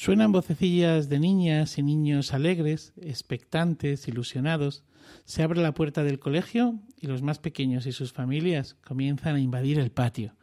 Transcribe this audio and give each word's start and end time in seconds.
Suenan 0.00 0.30
vocecillas 0.30 1.08
de 1.08 1.18
niñas 1.18 1.76
y 1.76 1.82
niños 1.82 2.32
alegres, 2.32 2.92
expectantes, 3.00 4.06
ilusionados. 4.06 4.84
Se 5.24 5.42
abre 5.42 5.60
la 5.60 5.74
puerta 5.74 6.04
del 6.04 6.20
colegio 6.20 6.78
y 7.00 7.08
los 7.08 7.22
más 7.22 7.40
pequeños 7.40 7.84
y 7.84 7.90
sus 7.90 8.12
familias 8.12 8.76
comienzan 8.86 9.34
a 9.34 9.40
invadir 9.40 9.80
el 9.80 9.90
patio. 9.90 10.36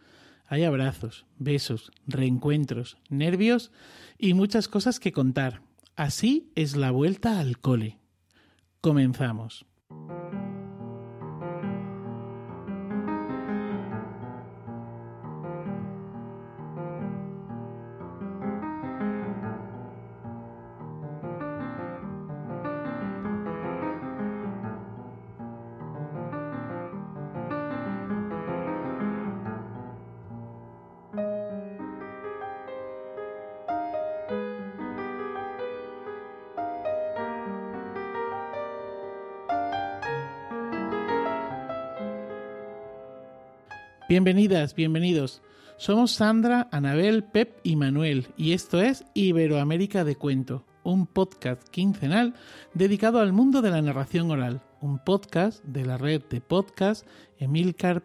Hay 0.45 0.65
abrazos, 0.65 1.25
besos, 1.37 1.93
reencuentros, 2.05 2.97
nervios 3.07 3.71
y 4.17 4.33
muchas 4.33 4.67
cosas 4.67 4.99
que 4.99 5.13
contar. 5.13 5.61
Así 5.95 6.51
es 6.55 6.75
la 6.75 6.91
vuelta 6.91 7.39
al 7.39 7.57
cole. 7.57 7.97
Comenzamos. 8.81 9.65
Bienvenidas, 44.25 44.73
bienvenidos. 44.73 45.43
Somos 45.77 46.13
Sandra, 46.13 46.67
Anabel, 46.71 47.23
Pep 47.25 47.59
y 47.61 47.75
Manuel 47.75 48.29
y 48.35 48.53
esto 48.53 48.81
es 48.81 49.05
Iberoamérica 49.13 50.03
de 50.03 50.15
Cuento, 50.15 50.65
un 50.83 51.05
podcast 51.05 51.61
quincenal 51.69 52.33
dedicado 52.73 53.19
al 53.19 53.33
mundo 53.33 53.61
de 53.61 53.69
la 53.69 53.83
narración 53.83 54.31
oral, 54.31 54.63
un 54.81 54.97
podcast 54.97 55.63
de 55.63 55.85
la 55.85 55.99
red 55.99 56.23
de 56.27 56.41
podcast 56.41 57.05
emilcar.fm. 57.37 58.01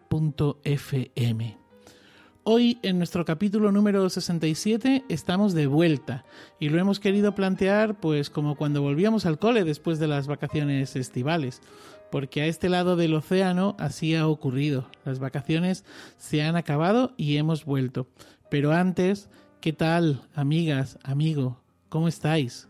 Hoy 2.43 2.79
en 2.83 2.97
nuestro 2.99 3.25
capítulo 3.25 3.71
número 3.71 4.07
67 4.07 5.05
estamos 5.09 5.53
de 5.53 5.65
vuelta 5.65 6.23
y 6.59 6.69
lo 6.69 6.77
hemos 6.79 6.99
querido 6.99 7.33
plantear 7.33 7.99
pues 7.99 8.29
como 8.29 8.55
cuando 8.55 8.83
volvíamos 8.83 9.25
al 9.25 9.39
cole 9.39 9.63
después 9.63 9.97
de 9.97 10.07
las 10.07 10.27
vacaciones 10.27 10.95
estivales, 10.95 11.63
porque 12.11 12.41
a 12.41 12.45
este 12.45 12.69
lado 12.69 12.95
del 12.95 13.13
océano 13.13 13.75
así 13.79 14.15
ha 14.15 14.27
ocurrido. 14.27 14.87
Las 15.05 15.19
vacaciones 15.19 15.85
se 16.17 16.43
han 16.43 16.55
acabado 16.55 17.13
y 17.17 17.37
hemos 17.37 17.65
vuelto. 17.65 18.07
Pero 18.49 18.73
antes, 18.73 19.29
¿qué 19.61 19.73
tal, 19.73 20.21
amigas, 20.35 20.99
amigo? 21.03 21.61
¿Cómo 21.89 22.07
estáis? 22.07 22.67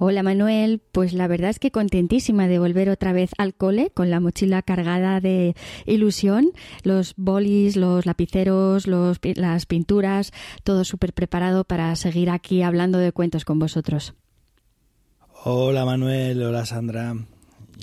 Hola 0.00 0.22
Manuel, 0.22 0.80
pues 0.92 1.12
la 1.12 1.26
verdad 1.26 1.50
es 1.50 1.58
que 1.58 1.72
contentísima 1.72 2.46
de 2.46 2.60
volver 2.60 2.88
otra 2.88 3.12
vez 3.12 3.32
al 3.36 3.52
cole 3.52 3.90
con 3.92 4.10
la 4.10 4.20
mochila 4.20 4.62
cargada 4.62 5.20
de 5.20 5.56
ilusión, 5.86 6.52
los 6.84 7.14
bolis, 7.16 7.74
los 7.74 8.06
lapiceros, 8.06 8.86
los, 8.86 9.18
las 9.34 9.66
pinturas, 9.66 10.32
todo 10.62 10.84
súper 10.84 11.12
preparado 11.14 11.64
para 11.64 11.96
seguir 11.96 12.30
aquí 12.30 12.62
hablando 12.62 12.98
de 12.98 13.10
cuentos 13.10 13.44
con 13.44 13.58
vosotros. 13.58 14.14
Hola 15.42 15.84
Manuel, 15.84 16.44
hola 16.44 16.64
Sandra. 16.64 17.16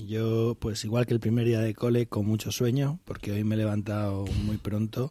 Yo, 0.04 0.56
pues 0.60 0.84
igual 0.84 1.06
que 1.06 1.14
el 1.14 1.20
primer 1.20 1.46
día 1.46 1.60
de 1.60 1.74
cole, 1.74 2.06
con 2.06 2.26
mucho 2.26 2.52
sueño, 2.52 2.98
porque 3.04 3.32
hoy 3.32 3.44
me 3.44 3.54
he 3.54 3.58
levantado 3.58 4.26
muy 4.44 4.58
pronto 4.58 5.10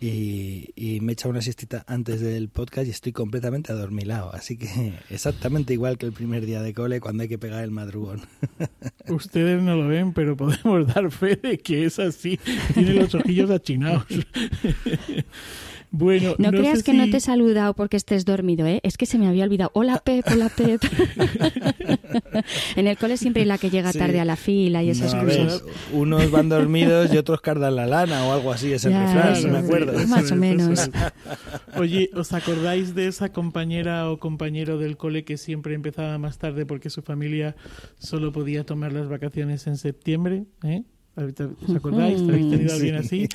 y, 0.00 0.98
me 1.02 1.10
he 1.10 1.14
echado 1.14 1.30
una 1.30 1.42
siestita 1.42 1.84
antes 1.86 2.20
del 2.20 2.48
podcast 2.48 2.86
y 2.86 2.90
estoy 2.90 3.12
completamente 3.12 3.72
adormilado. 3.72 4.32
Así 4.32 4.56
que 4.56 4.94
exactamente 5.10 5.72
igual 5.72 5.98
que 5.98 6.06
el 6.06 6.12
primer 6.12 6.46
día 6.46 6.62
de 6.62 6.72
cole 6.72 7.00
cuando 7.00 7.24
hay 7.24 7.28
que 7.28 7.38
pegar 7.38 7.64
el 7.64 7.70
madrugón. 7.70 8.22
Ustedes 9.08 9.62
no 9.62 9.76
lo 9.76 9.88
ven, 9.88 10.12
pero 10.12 10.36
podemos 10.36 10.86
dar 10.94 11.10
fe 11.10 11.36
de 11.36 11.58
que 11.58 11.84
es 11.84 11.98
así. 11.98 12.38
Tiene 12.74 12.94
los 12.94 13.14
ojillos 13.14 13.50
achinados. 13.50 14.06
Bueno, 15.90 16.34
no, 16.38 16.50
creas 16.50 16.82
que 16.82 16.92
no 16.92 17.08
te 17.08 17.16
he 17.16 17.20
saludado 17.20 17.74
porque 17.74 17.96
estés 17.96 18.24
dormido, 18.24 18.66
¿eh? 18.66 18.80
Es 18.82 18.98
que 18.98 19.06
se 19.06 19.18
me 19.18 19.26
había 19.26 19.44
olvidado. 19.44 19.70
Hola, 19.72 20.02
Pep, 20.04 20.24
hola, 20.30 20.50
Pep. 20.54 20.82
en 22.76 22.86
el 22.86 22.98
cole 22.98 23.16
siempre 23.16 23.42
hay 23.42 23.48
la 23.48 23.56
que 23.56 23.70
llega 23.70 23.92
tarde 23.92 24.20
a 24.20 24.24
la 24.24 24.36
fila 24.36 24.82
y 24.82 24.90
esas 24.90 25.14
cosas. 25.14 25.62
unos 25.92 26.30
van 26.30 26.48
dormidos 26.48 27.12
y 27.12 27.16
otros 27.16 27.40
cardan 27.40 27.76
la 27.76 27.86
lana 27.86 28.26
o 28.26 28.32
algo 28.32 28.52
así, 28.52 28.72
es 28.72 28.84
el 28.84 28.92
refrán, 28.92 29.42
no 29.42 29.48
me 29.52 29.58
acuerdo. 29.58 30.06
Más 30.08 30.30
o 30.30 30.36
menos. 30.36 30.90
Oye, 31.76 32.10
¿os 32.14 32.32
acordáis 32.32 32.94
de 32.94 33.08
esa 33.08 33.30
compañera 33.30 34.10
o 34.10 34.18
compañero 34.18 34.78
del 34.78 34.96
cole 34.96 35.24
que 35.24 35.38
siempre 35.38 35.74
empezaba 35.74 36.18
más 36.18 36.38
tarde 36.38 36.66
porque 36.66 36.90
su 36.90 37.02
familia 37.02 37.56
solo 37.98 38.32
podía 38.32 38.64
tomar 38.64 38.92
las 38.92 39.08
vacaciones 39.08 39.66
en 39.66 39.78
septiembre? 39.78 40.44
¿Eh? 40.64 40.82
¿Os 41.18 41.74
acordáis? 41.74 42.20
¿Habéis 42.20 42.50
tenido 42.50 42.72
a 42.72 42.76
alguien 42.76 42.94
así? 42.94 43.28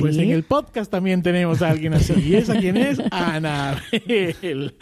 Pues 0.00 0.16
en 0.16 0.30
el 0.30 0.42
podcast 0.42 0.90
también 0.90 1.22
tenemos 1.22 1.62
a 1.62 1.70
alguien 1.70 1.94
así. 1.94 2.12
¿Y 2.14 2.34
esa 2.34 2.58
quién 2.58 2.76
es? 2.76 3.00
Anabel. 3.12 4.74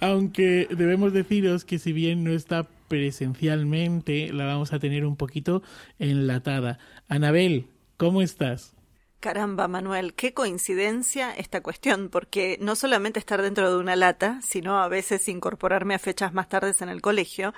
Aunque 0.00 0.68
debemos 0.70 1.12
deciros 1.12 1.64
que 1.64 1.78
si 1.78 1.92
bien 1.92 2.22
no 2.22 2.30
está 2.30 2.68
presencialmente, 2.88 4.32
la 4.32 4.46
vamos 4.46 4.72
a 4.72 4.78
tener 4.78 5.04
un 5.04 5.16
poquito 5.16 5.62
enlatada. 5.98 6.78
Anabel, 7.08 7.66
¿cómo 7.96 8.22
estás? 8.22 8.76
Caramba, 9.18 9.66
Manuel, 9.66 10.14
qué 10.14 10.34
coincidencia 10.34 11.32
esta 11.32 11.60
cuestión, 11.62 12.10
porque 12.10 12.58
no 12.60 12.76
solamente 12.76 13.18
estar 13.18 13.42
dentro 13.42 13.68
de 13.72 13.78
una 13.78 13.96
lata, 13.96 14.38
sino 14.42 14.80
a 14.80 14.88
veces 14.88 15.26
incorporarme 15.28 15.94
a 15.94 15.98
fechas 15.98 16.32
más 16.32 16.48
tardes 16.48 16.80
en 16.82 16.90
el 16.90 17.00
colegio, 17.00 17.54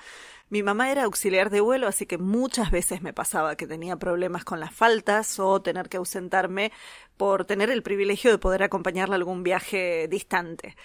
mi 0.51 0.63
mamá 0.63 0.91
era 0.91 1.05
auxiliar 1.05 1.51
de 1.51 1.61
vuelo, 1.61 1.87
así 1.89 2.07
que 2.07 2.19
muchas 2.19 2.71
veces 2.71 3.03
me 3.03 3.13
pasaba 3.13 3.57
que 3.57 3.67
tenía 3.67 3.97
problemas 3.97 4.45
con 4.45 4.61
las 4.61 4.73
faltas 4.73 5.39
o 5.39 5.61
tener 5.61 5.89
que 5.89 5.99
ausentarme 5.99 6.73
por 7.17 7.45
tener 7.45 7.71
el 7.71 7.83
privilegio 7.83 8.31
de 8.31 8.39
poder 8.39 8.63
acompañarla 8.63 9.17
a 9.17 9.19
algún 9.19 9.43
viaje 9.43 10.09
distante. 10.09 10.77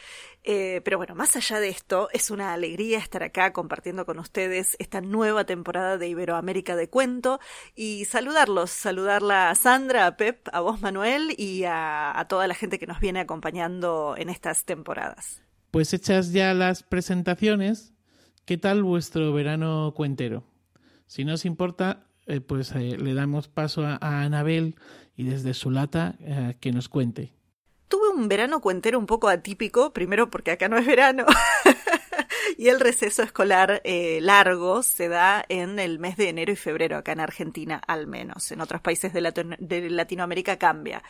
Eh, 0.44 0.82
pero 0.84 0.98
bueno, 0.98 1.16
más 1.16 1.36
allá 1.38 1.60
de 1.60 1.70
esto, 1.70 2.10
es 2.12 2.30
una 2.30 2.54
alegría 2.54 2.98
estar 2.98 3.24
acá 3.24 3.54
compartiendo 3.54 4.06
con 4.06 4.20
ustedes 4.20 4.76
esta 4.80 5.00
nueva 5.00 5.46
temporada 5.46 5.98
de 5.98 6.10
Iberoamérica 6.10 6.76
de 6.76 6.90
Cuento 6.90 7.40
y 7.76 8.06
saludarlos, 8.06 8.72
saludarla 8.72 9.50
a 9.50 9.56
Sandra, 9.56 10.06
a 10.08 10.18
Pep, 10.18 10.50
a 10.52 10.60
vos 10.60 10.82
Manuel 10.82 11.34
y 11.38 11.64
a, 11.64 12.20
a 12.20 12.28
toda 12.28 12.48
la 12.48 12.56
gente 12.56 12.80
que 12.80 12.88
nos 12.88 13.00
viene 13.00 13.22
acompañando 13.22 14.16
en 14.18 14.30
estas 14.30 14.66
temporadas. 14.66 15.42
Pues 15.72 15.94
hechas 15.94 16.34
ya 16.34 16.54
las 16.54 16.84
presentaciones, 16.84 17.93
¿Qué 18.46 18.58
tal 18.58 18.84
vuestro 18.84 19.32
verano 19.32 19.94
cuentero? 19.96 20.44
Si 21.06 21.24
no 21.24 21.36
os 21.36 21.46
importa, 21.46 22.08
eh, 22.26 22.42
pues 22.42 22.74
eh, 22.74 22.98
le 22.98 23.14
damos 23.14 23.48
paso 23.48 23.86
a, 23.86 23.98
Anabel 24.02 24.76
y 25.16 25.24
desde 25.24 25.54
su 25.54 25.72
lata 25.72 26.16
eh, 26.20 26.58
que 26.60 26.74
nos 26.74 26.90
cuente. 26.90 27.32
Tuve 27.88 28.10
un 28.10 28.28
verano 28.28 28.60
cuentero 28.60 29.00
un 29.00 29.06
poco 29.06 29.30
atípico, 29.30 29.94
primero 29.94 30.30
porque 30.30 30.52
acá 30.52 30.68
no 30.68 30.78
es 30.78 30.86
verano. 30.86 31.26
y 32.58 32.70
el 32.70 32.80
receso 32.80 33.24
escolar 33.24 33.82
largo 33.84 34.84
se 34.84 35.08
da 35.08 35.46
en 35.50 35.80
el 35.80 36.00
mes 36.00 36.18
de 36.18 36.30
enero 36.30 36.52
y 36.52 36.56
febrero, 36.56 36.98
acá 36.98 37.12
en 37.12 37.20
Argentina 37.20 37.82
al 37.88 38.08
menos. 38.08 38.52
En 38.52 38.62
otros 38.62 38.82
países 38.82 39.14
de 39.14 39.90
Latinoamérica 39.90 40.58
cambia 40.58 41.04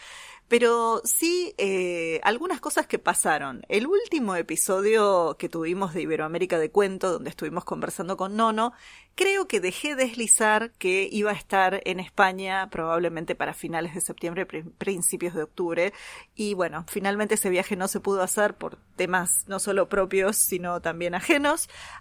pero 0.47 1.01
sí 1.03 1.55
eh, 1.57 2.19
algunas 2.23 2.59
cosas 2.59 2.85
que 2.85 2.99
pasaron. 2.99 3.63
El 3.69 3.87
último 3.87 4.35
episodio 4.35 5.35
que 5.39 5.49
tuvimos 5.49 5.93
de 5.93 6.03
Iberoamérica 6.03 6.59
de 6.59 6.69
Cuento, 6.69 7.11
donde 7.11 7.29
estuvimos 7.29 7.63
conversando 7.63 8.17
con 8.17 8.35
Nono, 8.35 8.73
creo 9.15 9.47
que 9.47 9.59
dejé 9.59 9.95
deslizar 9.95 10.71
que 10.73 11.07
iba 11.11 11.31
a 11.31 11.35
estar 11.35 11.81
en 11.85 11.99
España 11.99 12.69
probablemente 12.69 13.35
para 13.35 13.53
finales 13.53 13.95
de 13.95 14.01
septiembre, 14.01 14.45
principios 14.45 15.33
de 15.33 15.43
octubre. 15.43 15.93
Y 16.35 16.53
bueno, 16.53 16.85
finalmente 16.87 17.35
ese 17.35 17.49
viaje 17.49 17.75
no 17.75 17.87
se 17.87 17.99
pudo 17.99 18.21
hacer 18.21 18.55
por 18.55 18.77
temas 18.95 19.45
no 19.47 19.59
solo 19.59 19.89
propios, 19.89 20.37
sino 20.37 20.81
también. 20.81 21.15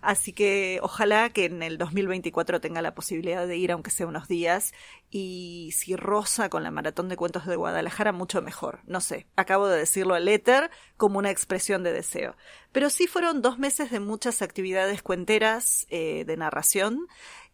Así 0.01 0.33
que 0.33 0.79
ojalá 0.83 1.31
que 1.31 1.47
en 1.47 1.63
el 1.63 1.79
2024 1.79 2.61
tenga 2.61 2.83
la 2.83 2.95
posibilidad 2.95 3.47
de 3.47 3.57
ir, 3.57 3.73
aunque 3.73 3.91
sea 3.91 4.07
unos 4.07 4.29
días. 4.29 4.73
Y 5.11 5.71
si 5.77 5.97
rosa 5.97 6.49
con 6.49 6.63
la 6.63 6.71
maratón 6.71 7.09
de 7.09 7.17
cuentos 7.17 7.47
de 7.47 7.57
Guadalajara, 7.57 8.13
mucho 8.13 8.43
mejor. 8.43 8.81
No 8.87 9.01
sé, 9.01 9.27
acabo 9.37 9.69
de 9.69 9.79
decirlo 9.79 10.15
al 10.15 10.29
éter 10.29 10.71
como 10.97 11.19
una 11.19 11.31
expresión 11.31 11.83
de 11.83 11.93
deseo. 11.93 12.37
Pero 12.73 12.89
sí 12.89 13.07
fueron 13.07 13.43
dos 13.43 13.59
meses 13.59 13.91
de 13.91 14.01
muchas 14.01 14.41
actividades 14.41 15.03
cuenteras 15.03 15.87
eh, 15.91 16.25
de 16.27 16.37
narración, 16.37 17.07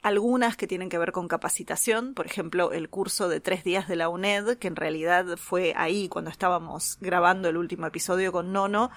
algunas 0.02 0.56
que 0.56 0.66
tienen 0.66 0.88
que 0.88 0.98
ver 0.98 1.12
con 1.12 1.26
capacitación, 1.26 2.14
por 2.14 2.26
ejemplo, 2.26 2.72
el 2.72 2.88
curso 2.88 3.28
de 3.28 3.40
tres 3.40 3.64
días 3.64 3.88
de 3.88 3.96
la 3.96 4.08
UNED, 4.08 4.56
que 4.58 4.68
en 4.68 4.76
realidad 4.76 5.36
fue 5.36 5.74
ahí 5.76 6.08
cuando 6.08 6.30
estábamos 6.30 6.98
grabando 7.00 7.48
el 7.48 7.56
último 7.56 7.86
episodio 7.86 8.30
con 8.30 8.52
Nono, 8.52 8.90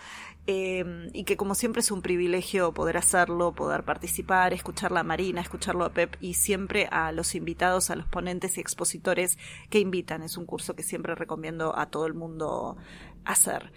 eh, 0.47 1.09
y 1.13 1.23
que 1.23 1.37
como 1.37 1.55
siempre 1.55 1.81
es 1.81 1.91
un 1.91 2.01
privilegio 2.01 2.73
poder 2.73 2.97
hacerlo, 2.97 3.53
poder 3.53 3.83
participar, 3.83 4.53
escuchar 4.53 4.95
a 4.95 5.03
Marina, 5.03 5.41
escucharlo 5.41 5.85
a 5.85 5.93
Pep 5.93 6.15
y 6.19 6.35
siempre 6.35 6.87
a 6.91 7.11
los 7.11 7.35
invitados, 7.35 7.89
a 7.89 7.95
los 7.95 8.07
ponentes 8.07 8.57
y 8.57 8.61
expositores 8.61 9.37
que 9.69 9.79
invitan. 9.79 10.21
Es 10.23 10.37
un 10.37 10.45
curso 10.45 10.75
que 10.75 10.83
siempre 10.83 11.15
recomiendo 11.15 11.77
a 11.77 11.87
todo 11.87 12.05
el 12.05 12.13
mundo 12.13 12.77
hacer. 13.25 13.71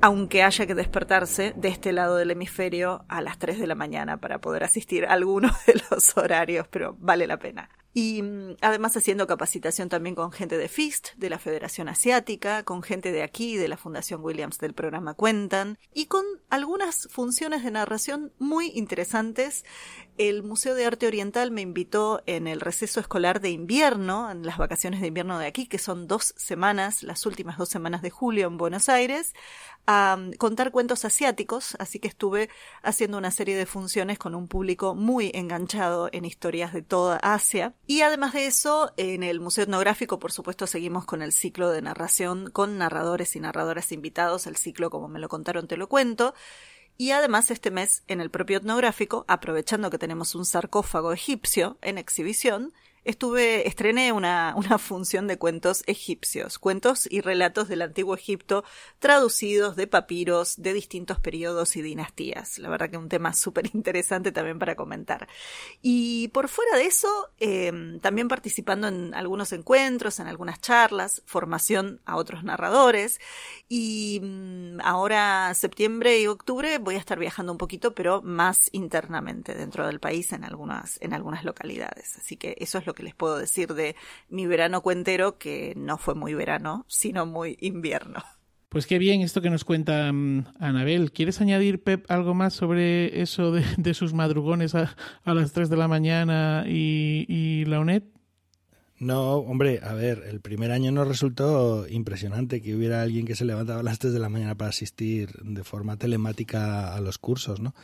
Aunque 0.00 0.42
haya 0.42 0.66
que 0.66 0.74
despertarse 0.74 1.52
de 1.56 1.68
este 1.68 1.92
lado 1.92 2.16
del 2.16 2.30
hemisferio 2.30 3.04
a 3.08 3.20
las 3.20 3.38
3 3.38 3.58
de 3.58 3.66
la 3.66 3.74
mañana 3.74 4.18
para 4.18 4.40
poder 4.40 4.64
asistir 4.64 5.04
a 5.04 5.12
algunos 5.12 5.52
de 5.66 5.80
los 5.90 6.16
horarios, 6.16 6.66
pero 6.68 6.96
vale 6.98 7.26
la 7.26 7.38
pena. 7.38 7.68
Y 7.92 8.22
mm, 8.22 8.56
además 8.60 8.96
haciendo 8.96 9.26
capacitación 9.26 9.88
también 9.88 10.14
con 10.14 10.30
gente 10.30 10.56
de 10.56 10.68
FIST, 10.68 11.14
de 11.16 11.30
la 11.30 11.38
Federación 11.38 11.88
Asiática, 11.88 12.62
con 12.62 12.82
gente 12.82 13.12
de 13.12 13.22
aquí, 13.22 13.56
de 13.56 13.68
la 13.68 13.76
Fundación 13.76 14.22
Williams 14.22 14.58
del 14.58 14.74
programa 14.74 15.14
Cuentan, 15.14 15.78
y 15.92 16.06
con 16.06 16.24
algunas 16.50 17.08
funciones 17.10 17.64
de 17.64 17.72
narración 17.72 18.32
muy 18.38 18.70
interesantes. 18.74 19.64
El 20.20 20.42
Museo 20.42 20.74
de 20.74 20.84
Arte 20.84 21.06
Oriental 21.06 21.50
me 21.50 21.62
invitó 21.62 22.22
en 22.26 22.46
el 22.46 22.60
receso 22.60 23.00
escolar 23.00 23.40
de 23.40 23.48
invierno, 23.48 24.30
en 24.30 24.44
las 24.44 24.58
vacaciones 24.58 25.00
de 25.00 25.06
invierno 25.06 25.38
de 25.38 25.46
aquí, 25.46 25.66
que 25.66 25.78
son 25.78 26.06
dos 26.06 26.34
semanas, 26.36 27.02
las 27.02 27.24
últimas 27.24 27.56
dos 27.56 27.70
semanas 27.70 28.02
de 28.02 28.10
julio 28.10 28.46
en 28.46 28.58
Buenos 28.58 28.90
Aires, 28.90 29.32
a 29.86 30.18
mm, 30.18 30.32
contar 30.34 30.72
cuentos 30.72 31.06
asiáticos, 31.06 31.74
así 31.78 32.00
que 32.00 32.08
estuve 32.08 32.50
haciendo 32.82 33.16
una 33.16 33.30
serie 33.30 33.56
de 33.56 33.64
funciones 33.64 34.18
con 34.18 34.34
un 34.34 34.46
público 34.46 34.94
muy 34.94 35.30
enganchado 35.32 36.10
en 36.12 36.26
historias 36.26 36.74
de 36.74 36.82
toda 36.82 37.16
Asia. 37.16 37.72
Y 37.86 38.02
además 38.02 38.34
de 38.34 38.44
eso, 38.44 38.92
en 38.98 39.22
el 39.22 39.40
Museo 39.40 39.64
Etnográfico, 39.64 40.18
por 40.18 40.32
supuesto, 40.32 40.66
seguimos 40.66 41.06
con 41.06 41.22
el 41.22 41.32
ciclo 41.32 41.70
de 41.70 41.80
narración 41.80 42.50
con 42.50 42.76
narradores 42.76 43.36
y 43.36 43.40
narradoras 43.40 43.90
invitados, 43.90 44.46
el 44.46 44.56
ciclo 44.56 44.90
como 44.90 45.08
me 45.08 45.18
lo 45.18 45.30
contaron 45.30 45.66
te 45.66 45.78
lo 45.78 45.88
cuento. 45.88 46.34
Y 47.00 47.12
además 47.12 47.50
este 47.50 47.70
mes 47.70 48.02
en 48.08 48.20
el 48.20 48.28
propio 48.28 48.58
etnográfico, 48.58 49.24
aprovechando 49.26 49.88
que 49.88 49.96
tenemos 49.96 50.34
un 50.34 50.44
sarcófago 50.44 51.14
egipcio 51.14 51.78
en 51.80 51.96
exhibición, 51.96 52.74
estuve, 53.10 53.66
estrené 53.68 54.12
una, 54.12 54.54
una 54.56 54.78
función 54.78 55.26
de 55.26 55.38
cuentos 55.38 55.82
egipcios, 55.86 56.58
cuentos 56.58 57.06
y 57.10 57.20
relatos 57.20 57.68
del 57.68 57.82
antiguo 57.82 58.14
Egipto 58.14 58.64
traducidos 58.98 59.76
de 59.76 59.86
papiros 59.86 60.60
de 60.60 60.72
distintos 60.72 61.20
periodos 61.20 61.76
y 61.76 61.82
dinastías. 61.82 62.58
La 62.58 62.68
verdad 62.68 62.90
que 62.90 62.96
un 62.96 63.08
tema 63.08 63.32
súper 63.32 63.70
interesante 63.74 64.32
también 64.32 64.58
para 64.58 64.76
comentar. 64.76 65.28
Y 65.82 66.28
por 66.28 66.48
fuera 66.48 66.76
de 66.76 66.86
eso, 66.86 67.30
em, 67.38 68.00
también 68.00 68.28
participando 68.28 68.88
en 68.88 69.14
algunos 69.14 69.52
encuentros, 69.52 70.20
en 70.20 70.26
algunas 70.26 70.60
charlas, 70.60 71.22
formación 71.26 72.00
a 72.04 72.16
otros 72.16 72.44
narradores. 72.44 73.20
Y 73.68 74.20
mm, 74.22 74.80
ahora, 74.82 75.52
septiembre 75.54 76.20
y 76.20 76.26
octubre, 76.26 76.78
voy 76.78 76.96
a 76.96 76.98
estar 76.98 77.18
viajando 77.18 77.52
un 77.52 77.58
poquito, 77.58 77.94
pero 77.94 78.22
más 78.22 78.68
internamente 78.72 79.54
dentro 79.54 79.86
del 79.86 80.00
país 80.00 80.32
en 80.32 80.44
algunas, 80.44 81.00
en 81.00 81.14
algunas 81.14 81.44
localidades. 81.44 82.16
Así 82.18 82.36
que 82.36 82.56
eso 82.58 82.78
es 82.78 82.86
lo 82.86 82.94
que 82.94 82.99
les 83.02 83.14
puedo 83.14 83.38
decir 83.38 83.74
de 83.74 83.96
mi 84.28 84.46
verano 84.46 84.82
cuentero, 84.82 85.38
que 85.38 85.74
no 85.76 85.98
fue 85.98 86.14
muy 86.14 86.34
verano, 86.34 86.84
sino 86.88 87.26
muy 87.26 87.56
invierno. 87.60 88.22
Pues 88.70 88.86
qué 88.86 89.00
bien 89.00 89.20
esto 89.20 89.42
que 89.42 89.50
nos 89.50 89.64
cuenta 89.64 90.12
mm, 90.12 90.46
Anabel. 90.60 91.10
¿Quieres 91.10 91.40
añadir, 91.40 91.82
Pep, 91.82 92.08
algo 92.08 92.34
más 92.34 92.54
sobre 92.54 93.20
eso 93.20 93.50
de, 93.50 93.94
sus 93.94 94.14
madrugones 94.14 94.76
a, 94.76 94.94
las 95.24 95.52
3 95.52 95.68
de 95.68 95.76
la 95.76 95.88
mañana 95.88 96.64
y, 96.68 97.64
la 97.64 97.80
UNED? 97.80 98.04
No, 99.00 99.38
hombre, 99.38 99.80
a 99.82 99.94
ver, 99.94 100.22
el 100.28 100.40
primer 100.40 100.70
año 100.70 100.92
nos 100.92 101.08
resultó 101.08 101.88
impresionante 101.88 102.62
que 102.62 102.76
hubiera 102.76 103.02
alguien 103.02 103.26
que 103.26 103.34
se 103.34 103.44
levantaba 103.44 103.80
a 103.80 103.82
las 103.82 103.98
3 103.98 104.12
de 104.12 104.20
la 104.20 104.28
mañana 104.28 104.54
para 104.54 104.68
asistir 104.68 105.32
de 105.42 105.64
forma 105.64 105.96
telemática 105.96 106.94
a 106.94 107.00
los 107.00 107.18
cursos, 107.18 107.58
¿no? 107.58 107.74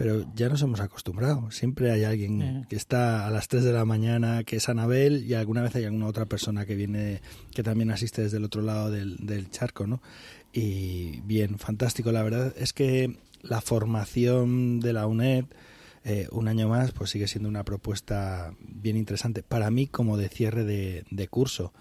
Pero 0.00 0.24
ya 0.34 0.48
nos 0.48 0.62
hemos 0.62 0.80
acostumbrado. 0.80 1.50
Siempre 1.50 1.90
hay 1.90 2.04
alguien 2.04 2.64
que 2.70 2.76
está 2.76 3.26
a 3.26 3.30
las 3.30 3.48
3 3.48 3.64
de 3.64 3.74
la 3.74 3.84
mañana, 3.84 4.44
que 4.44 4.56
es 4.56 4.70
Anabel, 4.70 5.26
y 5.26 5.34
alguna 5.34 5.60
vez 5.60 5.76
hay 5.76 5.84
alguna 5.84 6.06
otra 6.06 6.24
persona 6.24 6.64
que 6.64 6.74
viene, 6.74 7.20
que 7.54 7.62
también 7.62 7.90
asiste 7.90 8.22
desde 8.22 8.38
el 8.38 8.44
otro 8.44 8.62
lado 8.62 8.90
del, 8.90 9.18
del 9.18 9.50
charco, 9.50 9.86
¿no? 9.86 10.00
Y 10.54 11.20
bien, 11.26 11.58
fantástico. 11.58 12.12
La 12.12 12.22
verdad 12.22 12.54
es 12.56 12.72
que 12.72 13.18
la 13.42 13.60
formación 13.60 14.80
de 14.80 14.94
la 14.94 15.06
UNED, 15.06 15.44
eh, 16.04 16.28
un 16.32 16.48
año 16.48 16.70
más, 16.70 16.92
pues 16.92 17.10
sigue 17.10 17.28
siendo 17.28 17.50
una 17.50 17.64
propuesta 17.64 18.54
bien 18.58 18.96
interesante. 18.96 19.42
Para 19.42 19.70
mí, 19.70 19.86
como 19.86 20.16
de 20.16 20.30
cierre 20.30 20.64
de, 20.64 21.04
de 21.10 21.28
curso 21.28 21.74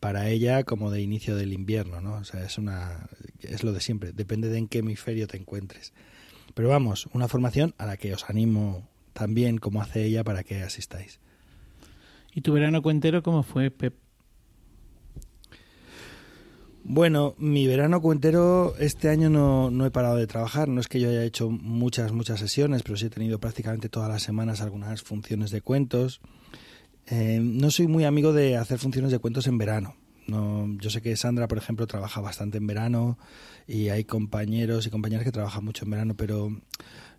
para 0.00 0.30
ella 0.30 0.64
como 0.64 0.90
de 0.90 1.02
inicio 1.02 1.36
del 1.36 1.52
invierno, 1.52 2.00
¿no? 2.00 2.14
O 2.14 2.24
sea, 2.24 2.42
es 2.42 2.56
una 2.56 3.06
es 3.42 3.64
lo 3.64 3.72
de 3.72 3.80
siempre, 3.80 4.12
depende 4.12 4.48
de 4.48 4.56
en 4.56 4.68
qué 4.68 4.78
hemisferio 4.78 5.26
te 5.26 5.36
encuentres. 5.36 5.92
Pero 6.54 6.68
vamos, 6.68 7.08
una 7.12 7.28
formación 7.28 7.74
a 7.78 7.86
la 7.86 7.96
que 7.96 8.14
os 8.14 8.28
animo 8.28 8.88
también, 9.12 9.58
como 9.58 9.82
hace 9.82 10.04
ella, 10.04 10.24
para 10.24 10.42
que 10.42 10.62
asistáis. 10.62 11.20
¿Y 12.34 12.42
tu 12.42 12.52
verano 12.52 12.82
cuentero 12.82 13.22
cómo 13.22 13.42
fue, 13.42 13.70
Pep? 13.70 13.94
Bueno, 16.88 17.34
mi 17.38 17.66
verano 17.66 18.00
cuentero 18.00 18.74
este 18.78 19.08
año 19.08 19.28
no, 19.28 19.72
no, 19.72 19.86
he 19.86 19.90
parado 19.90 20.16
de 20.16 20.28
trabajar. 20.28 20.68
No 20.68 20.80
es 20.80 20.86
que 20.86 21.00
yo 21.00 21.08
haya 21.08 21.24
hecho 21.24 21.50
muchas, 21.50 22.12
muchas 22.12 22.38
sesiones, 22.38 22.84
pero 22.84 22.96
sí 22.96 23.06
he 23.06 23.10
tenido 23.10 23.40
prácticamente 23.40 23.88
todas 23.88 24.08
las 24.08 24.22
semanas 24.22 24.60
algunas 24.60 25.02
funciones 25.02 25.50
de 25.50 25.62
cuentos. 25.62 26.20
Eh, 27.08 27.40
no 27.42 27.72
soy 27.72 27.88
muy 27.88 28.04
amigo 28.04 28.32
de 28.32 28.56
hacer 28.56 28.78
funciones 28.78 29.10
de 29.10 29.18
cuentos 29.18 29.48
en 29.48 29.58
verano. 29.58 29.96
No, 30.26 30.66
yo 30.78 30.90
sé 30.90 31.02
que 31.02 31.16
Sandra, 31.16 31.48
por 31.48 31.58
ejemplo, 31.58 31.86
trabaja 31.86 32.20
bastante 32.20 32.58
en 32.58 32.66
verano 32.66 33.18
y 33.66 33.90
hay 33.90 34.04
compañeros 34.04 34.86
y 34.86 34.90
compañeras 34.90 35.24
que 35.24 35.32
trabajan 35.32 35.64
mucho 35.64 35.84
en 35.84 35.90
verano, 35.92 36.14
pero 36.16 36.50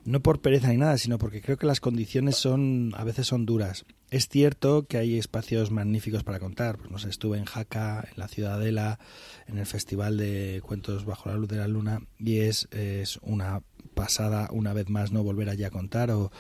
no 0.04 0.22
por 0.22 0.42
pereza 0.42 0.70
ni 0.70 0.78
nada, 0.78 0.98
sino 0.98 1.18
porque 1.18 1.42
creo 1.42 1.58
que 1.58 1.68
las 1.68 1.80
condiciones 1.80 2.36
son 2.36 2.94
a 2.96 3.04
veces 3.04 3.28
son 3.28 3.46
duras. 3.46 3.86
Es 4.10 4.30
cierto 4.30 4.88
que 4.88 4.98
hay 4.98 5.18
espacios 5.18 5.70
magníficos 5.70 6.24
para 6.24 6.40
contar. 6.40 6.78
Pues, 6.78 6.90
no 6.90 6.98
sé, 6.98 7.10
estuve 7.10 7.38
en 7.38 7.46
Jaca, 7.46 8.08
en 8.10 8.18
la 8.18 8.28
Ciudadela, 8.28 9.00
en 9.48 9.58
el 9.58 9.66
Festival 9.66 10.18
de 10.18 10.62
Cuentos 10.66 11.06
bajo 11.06 11.30
la 11.30 11.36
luz 11.36 11.50
de 11.50 11.58
la 11.58 11.68
luna 11.68 12.02
y 12.18 12.40
es, 12.40 12.68
es 12.72 13.20
una 13.22 13.62
pasada 13.88 14.50
una 14.52 14.74
vez 14.74 14.90
más 14.90 15.12
no 15.12 15.24
volver 15.24 15.50
allí 15.50 15.64
a 15.64 15.70
contar 15.70 16.12
o, 16.12 16.32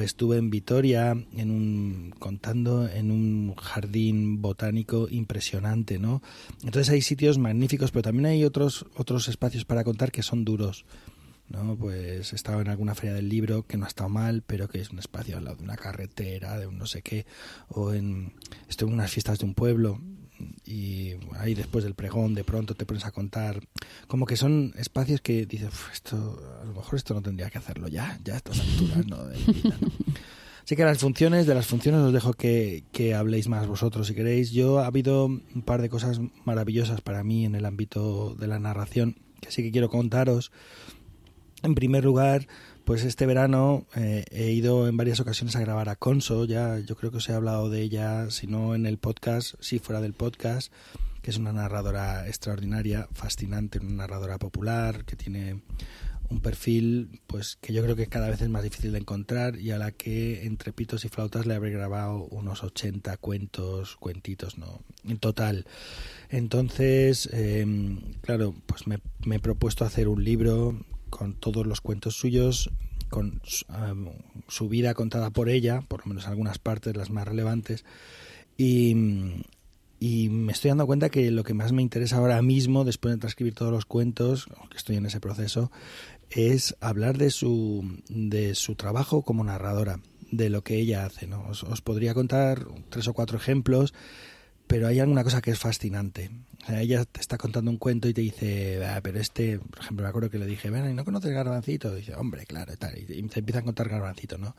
estuve 0.00 0.38
en 0.38 0.50
Vitoria 0.50 1.16
en 1.36 1.50
un 1.50 2.14
contando 2.18 2.88
en 2.88 3.10
un 3.10 3.54
jardín 3.56 4.40
botánico 4.40 5.08
impresionante 5.10 5.98
no 5.98 6.22
entonces 6.62 6.90
hay 6.90 7.02
sitios 7.02 7.38
magníficos 7.38 7.90
pero 7.90 8.02
también 8.02 8.26
hay 8.26 8.44
otros 8.44 8.86
otros 8.96 9.28
espacios 9.28 9.64
para 9.64 9.84
contar 9.84 10.12
que 10.12 10.22
son 10.22 10.44
duros 10.44 10.84
¿no? 11.50 11.76
Pues 11.76 12.32
estaba 12.32 12.62
en 12.62 12.68
alguna 12.68 12.94
feria 12.94 13.12
del 13.12 13.28
libro 13.28 13.66
que 13.66 13.76
no 13.76 13.84
ha 13.84 13.88
estado 13.88 14.08
mal, 14.08 14.42
pero 14.46 14.68
que 14.68 14.80
es 14.80 14.90
un 14.90 15.00
espacio 15.00 15.36
al 15.36 15.44
lado 15.44 15.56
de 15.56 15.64
una 15.64 15.76
carretera, 15.76 16.56
de 16.56 16.68
un 16.68 16.78
no 16.78 16.86
sé 16.86 17.02
qué, 17.02 17.26
o 17.68 17.92
en 17.92 18.34
estoy 18.68 18.86
en 18.86 18.94
unas 18.94 19.10
fiestas 19.10 19.40
de 19.40 19.46
un 19.46 19.54
pueblo 19.54 20.00
y 20.64 21.14
ahí 21.38 21.54
después 21.54 21.84
del 21.84 21.94
pregón 21.94 22.34
de 22.34 22.44
pronto 22.44 22.74
te 22.74 22.86
pones 22.86 23.04
a 23.04 23.12
contar 23.12 23.60
como 24.06 24.26
que 24.26 24.36
son 24.36 24.74
espacios 24.76 25.20
que 25.20 25.46
dices 25.46 25.70
esto 25.92 26.42
a 26.60 26.64
lo 26.64 26.74
mejor 26.74 26.96
esto 26.96 27.14
no 27.14 27.22
tendría 27.22 27.50
que 27.50 27.58
hacerlo 27.58 27.88
ya 27.88 28.18
ya 28.24 28.34
a 28.34 28.36
estas 28.36 28.60
alturas 28.60 29.06
¿no? 29.06 29.24
De 29.24 29.36
vida, 29.38 29.76
¿no? 29.80 29.88
Así 30.64 30.76
que 30.76 30.84
las 30.84 30.98
funciones, 30.98 31.46
de 31.46 31.54
las 31.56 31.66
funciones 31.66 32.00
os 32.00 32.12
dejo 32.12 32.32
que, 32.32 32.84
que, 32.92 33.14
habléis 33.14 33.48
más 33.48 33.66
vosotros 33.66 34.06
si 34.06 34.14
queréis. 34.14 34.52
Yo 34.52 34.78
ha 34.78 34.86
habido 34.86 35.26
un 35.26 35.62
par 35.64 35.82
de 35.82 35.88
cosas 35.88 36.20
maravillosas 36.44 37.00
para 37.00 37.24
mí 37.24 37.44
en 37.44 37.56
el 37.56 37.64
ámbito 37.64 38.36
de 38.36 38.46
la 38.46 38.60
narración 38.60 39.16
que 39.40 39.50
sí 39.50 39.64
que 39.64 39.72
quiero 39.72 39.88
contaros. 39.88 40.52
En 41.62 41.74
primer 41.74 42.04
lugar, 42.04 42.46
pues 42.84 43.04
este 43.04 43.26
verano 43.26 43.86
eh, 43.96 44.24
he 44.30 44.50
ido 44.50 44.88
en 44.88 44.96
varias 44.96 45.20
ocasiones 45.20 45.56
a 45.56 45.60
grabar 45.60 45.88
a 45.88 45.96
Conso, 45.96 46.44
ya 46.44 46.78
yo 46.78 46.96
creo 46.96 47.10
que 47.10 47.18
os 47.18 47.28
he 47.28 47.32
hablado 47.32 47.70
de 47.70 47.82
ella, 47.82 48.30
si 48.30 48.46
no 48.46 48.74
en 48.74 48.86
el 48.86 48.98
podcast, 48.98 49.54
si 49.60 49.78
fuera 49.78 50.00
del 50.00 50.14
podcast, 50.14 50.72
que 51.22 51.30
es 51.30 51.36
una 51.36 51.52
narradora 51.52 52.26
extraordinaria, 52.26 53.08
fascinante, 53.12 53.78
una 53.78 54.06
narradora 54.06 54.38
popular, 54.38 55.04
que 55.04 55.16
tiene 55.16 55.60
un 56.30 56.40
perfil 56.40 57.20
pues 57.26 57.58
que 57.60 57.72
yo 57.72 57.82
creo 57.82 57.96
que 57.96 58.06
cada 58.06 58.28
vez 58.30 58.40
es 58.40 58.48
más 58.48 58.62
difícil 58.62 58.92
de 58.92 58.98
encontrar 58.98 59.56
y 59.56 59.72
a 59.72 59.78
la 59.78 59.90
que 59.90 60.46
entre 60.46 60.72
pitos 60.72 61.04
y 61.04 61.08
flautas 61.08 61.44
le 61.44 61.54
habré 61.54 61.70
grabado 61.70 62.24
unos 62.30 62.62
80 62.62 63.16
cuentos, 63.16 63.96
cuentitos, 63.96 64.56
¿no? 64.56 64.80
En 65.04 65.18
total. 65.18 65.66
Entonces, 66.28 67.28
em, 67.32 68.00
claro, 68.22 68.54
pues 68.66 68.86
me, 68.86 69.00
me 69.24 69.36
he 69.36 69.40
propuesto 69.40 69.84
hacer 69.84 70.06
un 70.06 70.22
libro 70.22 70.78
con 71.10 71.34
todos 71.34 71.66
los 71.66 71.80
cuentos 71.80 72.14
suyos, 72.16 72.70
con 73.08 73.42
su 74.48 74.68
vida 74.68 74.94
contada 74.94 75.30
por 75.30 75.48
ella, 75.48 75.82
por 75.86 76.00
lo 76.00 76.06
menos 76.06 76.26
algunas 76.26 76.58
partes, 76.58 76.96
las 76.96 77.10
más 77.10 77.26
relevantes, 77.28 77.84
y, 78.56 78.94
me 80.30 80.52
estoy 80.52 80.70
dando 80.70 80.86
cuenta 80.86 81.10
que 81.10 81.30
lo 81.30 81.44
que 81.44 81.52
más 81.52 81.72
me 81.72 81.82
interesa 81.82 82.16
ahora 82.16 82.40
mismo, 82.40 82.84
después 82.84 83.14
de 83.14 83.20
transcribir 83.20 83.54
todos 83.54 83.72
los 83.72 83.84
cuentos, 83.84 84.48
aunque 84.56 84.78
estoy 84.78 84.96
en 84.96 85.06
ese 85.06 85.20
proceso, 85.20 85.70
es 86.30 86.76
hablar 86.80 87.18
de 87.18 87.30
su, 87.30 87.98
de 88.08 88.54
su 88.54 88.76
trabajo 88.76 89.22
como 89.22 89.44
narradora, 89.44 90.00
de 90.30 90.48
lo 90.48 90.62
que 90.62 90.76
ella 90.76 91.04
hace. 91.04 91.28
Os, 91.34 91.64
os 91.64 91.82
podría 91.82 92.14
contar 92.14 92.66
tres 92.88 93.08
o 93.08 93.12
cuatro 93.12 93.36
ejemplos 93.36 93.92
pero 94.70 94.86
hay 94.86 95.00
alguna 95.00 95.24
cosa 95.24 95.42
que 95.42 95.50
es 95.50 95.58
fascinante. 95.58 96.30
O 96.62 96.66
sea, 96.66 96.80
ella 96.80 97.04
te 97.04 97.20
está 97.20 97.36
contando 97.36 97.72
un 97.72 97.76
cuento 97.76 98.06
y 98.06 98.14
te 98.14 98.20
dice, 98.20 98.86
ah, 98.86 99.00
pero 99.02 99.18
este, 99.18 99.58
por 99.58 99.80
ejemplo, 99.80 100.04
me 100.04 100.08
acuerdo 100.08 100.30
que 100.30 100.38
le 100.38 100.46
dije, 100.46 100.70
bueno, 100.70 100.88
¿y 100.88 100.94
no 100.94 101.04
conoces 101.04 101.32
Garbancito? 101.32 101.92
Y 101.94 102.02
dice, 102.02 102.14
hombre, 102.14 102.46
claro, 102.46 102.72
y 102.72 102.76
tal. 102.76 102.96
Y 102.96 103.04
te 103.04 103.40
empieza 103.40 103.58
a 103.58 103.62
contar 103.62 103.88
Garbancito, 103.88 104.38
¿no? 104.38 104.54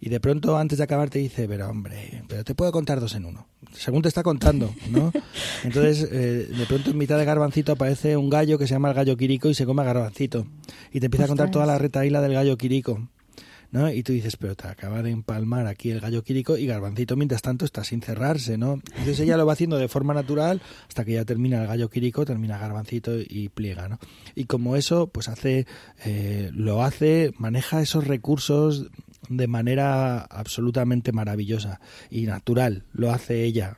Y 0.00 0.10
de 0.10 0.20
pronto, 0.20 0.58
antes 0.58 0.76
de 0.76 0.84
acabar, 0.84 1.08
te 1.08 1.20
dice, 1.20 1.48
pero 1.48 1.70
hombre, 1.70 2.24
pero 2.28 2.44
te 2.44 2.54
puedo 2.54 2.70
contar 2.72 3.00
dos 3.00 3.14
en 3.14 3.24
uno. 3.24 3.46
Según 3.72 4.02
te 4.02 4.08
está 4.08 4.22
contando, 4.22 4.74
¿no? 4.90 5.12
Entonces, 5.64 6.06
eh, 6.12 6.46
de 6.54 6.66
pronto, 6.66 6.90
en 6.90 6.98
mitad 6.98 7.16
de 7.16 7.24
Garbancito 7.24 7.72
aparece 7.72 8.18
un 8.18 8.28
gallo 8.28 8.58
que 8.58 8.66
se 8.66 8.74
llama 8.74 8.90
el 8.90 8.94
gallo 8.94 9.16
Quirico 9.16 9.48
y 9.48 9.54
se 9.54 9.64
come 9.64 9.80
a 9.80 9.86
Garbancito. 9.86 10.46
Y 10.92 11.00
te 11.00 11.06
empieza 11.06 11.24
a 11.24 11.28
contar 11.28 11.50
toda 11.50 11.64
la 11.64 11.78
retaíla 11.78 12.20
del 12.20 12.34
gallo 12.34 12.58
Quirico. 12.58 13.08
¿No? 13.70 13.90
Y 13.90 14.02
tú 14.02 14.12
dices, 14.12 14.36
pero 14.36 14.54
te 14.54 14.68
acaba 14.68 15.02
de 15.02 15.10
empalmar 15.10 15.66
aquí 15.66 15.90
el 15.90 16.00
gallo 16.00 16.22
quírico 16.22 16.56
y 16.56 16.66
Garbancito 16.66 17.16
mientras 17.16 17.42
tanto 17.42 17.64
está 17.64 17.84
sin 17.84 18.00
cerrarse, 18.00 18.56
¿no? 18.56 18.80
Entonces 18.90 19.20
ella 19.20 19.36
lo 19.36 19.46
va 19.46 19.52
haciendo 19.52 19.78
de 19.78 19.88
forma 19.88 20.14
natural 20.14 20.62
hasta 20.88 21.04
que 21.04 21.12
ya 21.12 21.24
termina 21.24 21.60
el 21.60 21.66
gallo 21.66 21.90
quírico, 21.90 22.24
termina 22.24 22.58
Garbancito 22.58 23.12
y 23.18 23.48
pliega, 23.48 23.88
¿no? 23.88 23.98
Y 24.34 24.44
como 24.44 24.76
eso, 24.76 25.08
pues 25.08 25.28
hace, 25.28 25.66
eh, 26.04 26.50
lo 26.54 26.82
hace, 26.82 27.32
maneja 27.38 27.82
esos 27.82 28.06
recursos 28.06 28.86
de 29.28 29.46
manera 29.46 30.20
absolutamente 30.22 31.12
maravillosa 31.12 31.80
y 32.10 32.22
natural. 32.22 32.84
Lo 32.92 33.10
hace 33.12 33.44
ella 33.44 33.76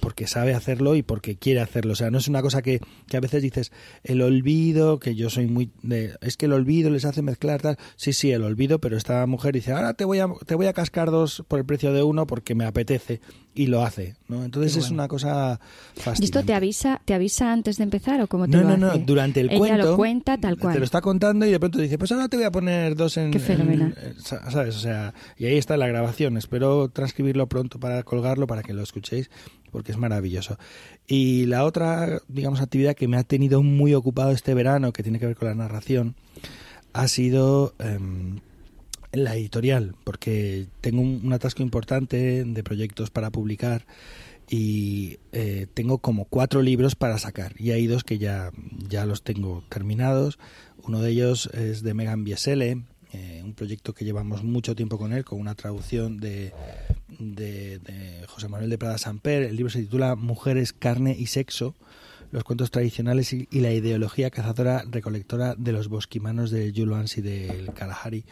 porque 0.00 0.26
sabe 0.26 0.54
hacerlo 0.54 0.94
y 0.96 1.02
porque 1.02 1.36
quiere 1.36 1.60
hacerlo. 1.60 1.92
O 1.92 1.96
sea, 1.96 2.10
no 2.10 2.18
es 2.18 2.28
una 2.28 2.42
cosa 2.42 2.62
que, 2.62 2.80
que 3.08 3.16
a 3.16 3.20
veces 3.20 3.42
dices, 3.42 3.72
el 4.04 4.20
olvido, 4.22 4.98
que 4.98 5.14
yo 5.14 5.30
soy 5.30 5.46
muy... 5.46 5.70
De, 5.82 6.14
es 6.20 6.36
que 6.36 6.46
el 6.46 6.52
olvido 6.52 6.90
les 6.90 7.04
hace 7.04 7.22
mezclar 7.22 7.60
tal. 7.62 7.78
Sí, 7.96 8.12
sí, 8.12 8.30
el 8.32 8.42
olvido, 8.42 8.78
pero 8.80 8.96
esta 8.96 9.26
mujer 9.26 9.54
dice, 9.54 9.72
ahora 9.72 9.94
te 9.94 10.04
voy 10.04 10.18
a, 10.18 10.28
te 10.46 10.54
voy 10.54 10.66
a 10.66 10.72
cascar 10.72 11.10
dos 11.10 11.44
por 11.48 11.58
el 11.58 11.64
precio 11.64 11.92
de 11.92 12.02
uno 12.02 12.26
porque 12.26 12.54
me 12.54 12.64
apetece 12.64 13.20
y 13.54 13.66
lo 13.66 13.82
hace, 13.84 14.14
¿no? 14.28 14.44
Entonces 14.44 14.76
es 14.76 14.90
una 14.90 15.08
cosa 15.08 15.58
fascinante. 15.94 16.22
¿Y 16.22 16.24
esto 16.26 16.44
te 16.44 16.54
avisa, 16.54 17.00
te 17.04 17.14
avisa 17.14 17.52
antes 17.52 17.76
de 17.78 17.84
empezar 17.84 18.20
o 18.20 18.28
cómo 18.28 18.46
te 18.46 18.56
no, 18.56 18.62
lo 18.62 18.76
no, 18.76 18.86
hace? 18.88 18.98
no, 19.00 19.04
durante 19.04 19.40
el 19.40 19.50
Ella 19.50 19.58
cuento. 19.58 19.90
lo 19.90 19.96
cuenta 19.96 20.38
tal 20.38 20.56
cual. 20.58 20.74
Te 20.74 20.78
lo 20.78 20.84
está 20.84 21.00
contando 21.00 21.44
y 21.44 21.50
de 21.50 21.58
pronto 21.58 21.78
dice, 21.80 21.98
pues 21.98 22.12
ahora 22.12 22.28
te 22.28 22.36
voy 22.36 22.44
a 22.46 22.52
poner 22.52 22.94
dos 22.94 23.16
en... 23.16 23.32
Qué 23.32 23.40
fenomenal. 23.40 23.94
en- 24.00 24.08
en- 24.10 24.20
¿Sabes? 24.50 24.67
Y 25.36 25.44
ahí 25.46 25.56
está 25.56 25.76
la 25.76 25.86
grabación. 25.86 26.36
Espero 26.36 26.88
transcribirlo 26.88 27.48
pronto 27.48 27.78
para 27.80 28.02
colgarlo, 28.02 28.46
para 28.46 28.62
que 28.62 28.72
lo 28.72 28.82
escuchéis, 28.82 29.30
porque 29.70 29.92
es 29.92 29.98
maravilloso. 29.98 30.58
Y 31.06 31.46
la 31.46 31.64
otra, 31.64 32.20
digamos, 32.28 32.60
actividad 32.60 32.94
que 32.94 33.08
me 33.08 33.16
ha 33.16 33.24
tenido 33.24 33.62
muy 33.62 33.94
ocupado 33.94 34.30
este 34.30 34.54
verano, 34.54 34.92
que 34.92 35.02
tiene 35.02 35.18
que 35.18 35.26
ver 35.26 35.36
con 35.36 35.48
la 35.48 35.54
narración, 35.54 36.14
ha 36.92 37.08
sido 37.08 37.74
em, 37.78 38.40
la 39.12 39.36
editorial, 39.36 39.94
porque 40.04 40.66
tengo 40.80 41.00
un, 41.00 41.20
un 41.24 41.32
atasco 41.32 41.62
importante 41.62 42.44
de 42.44 42.64
proyectos 42.64 43.10
para 43.10 43.30
publicar 43.30 43.86
y 44.50 45.18
eh, 45.32 45.66
tengo 45.74 45.98
como 45.98 46.24
cuatro 46.24 46.62
libros 46.62 46.94
para 46.94 47.18
sacar 47.18 47.54
y 47.58 47.72
hay 47.72 47.86
dos 47.86 48.02
que 48.02 48.18
ya, 48.18 48.50
ya 48.88 49.04
los 49.04 49.22
tengo 49.22 49.62
terminados. 49.68 50.38
Uno 50.82 51.02
de 51.02 51.10
ellos 51.10 51.50
es 51.52 51.82
de 51.82 51.94
Megan 51.94 52.24
Biesele, 52.24 52.82
eh, 53.12 53.42
un 53.44 53.54
proyecto 53.54 53.94
que 53.94 54.04
llevamos 54.04 54.44
mucho 54.44 54.74
tiempo 54.74 54.98
con 54.98 55.12
él, 55.12 55.24
con 55.24 55.40
una 55.40 55.54
traducción 55.54 56.18
de, 56.18 56.52
de, 57.18 57.78
de 57.78 58.26
José 58.26 58.48
Manuel 58.48 58.70
de 58.70 58.78
Prada 58.78 58.98
Samper. 58.98 59.42
El 59.44 59.56
libro 59.56 59.70
se 59.70 59.80
titula 59.80 60.14
Mujeres, 60.16 60.72
carne 60.72 61.16
y 61.18 61.26
sexo, 61.26 61.74
los 62.30 62.44
cuentos 62.44 62.70
tradicionales 62.70 63.32
y, 63.32 63.48
y 63.50 63.60
la 63.60 63.72
ideología 63.72 64.30
cazadora 64.30 64.84
recolectora 64.90 65.54
de 65.54 65.72
los 65.72 65.88
bosquimanos 65.88 66.50
de 66.50 66.72
Vance 66.84 67.20
y 67.20 67.22
del 67.22 67.72
Kalahari 67.72 68.24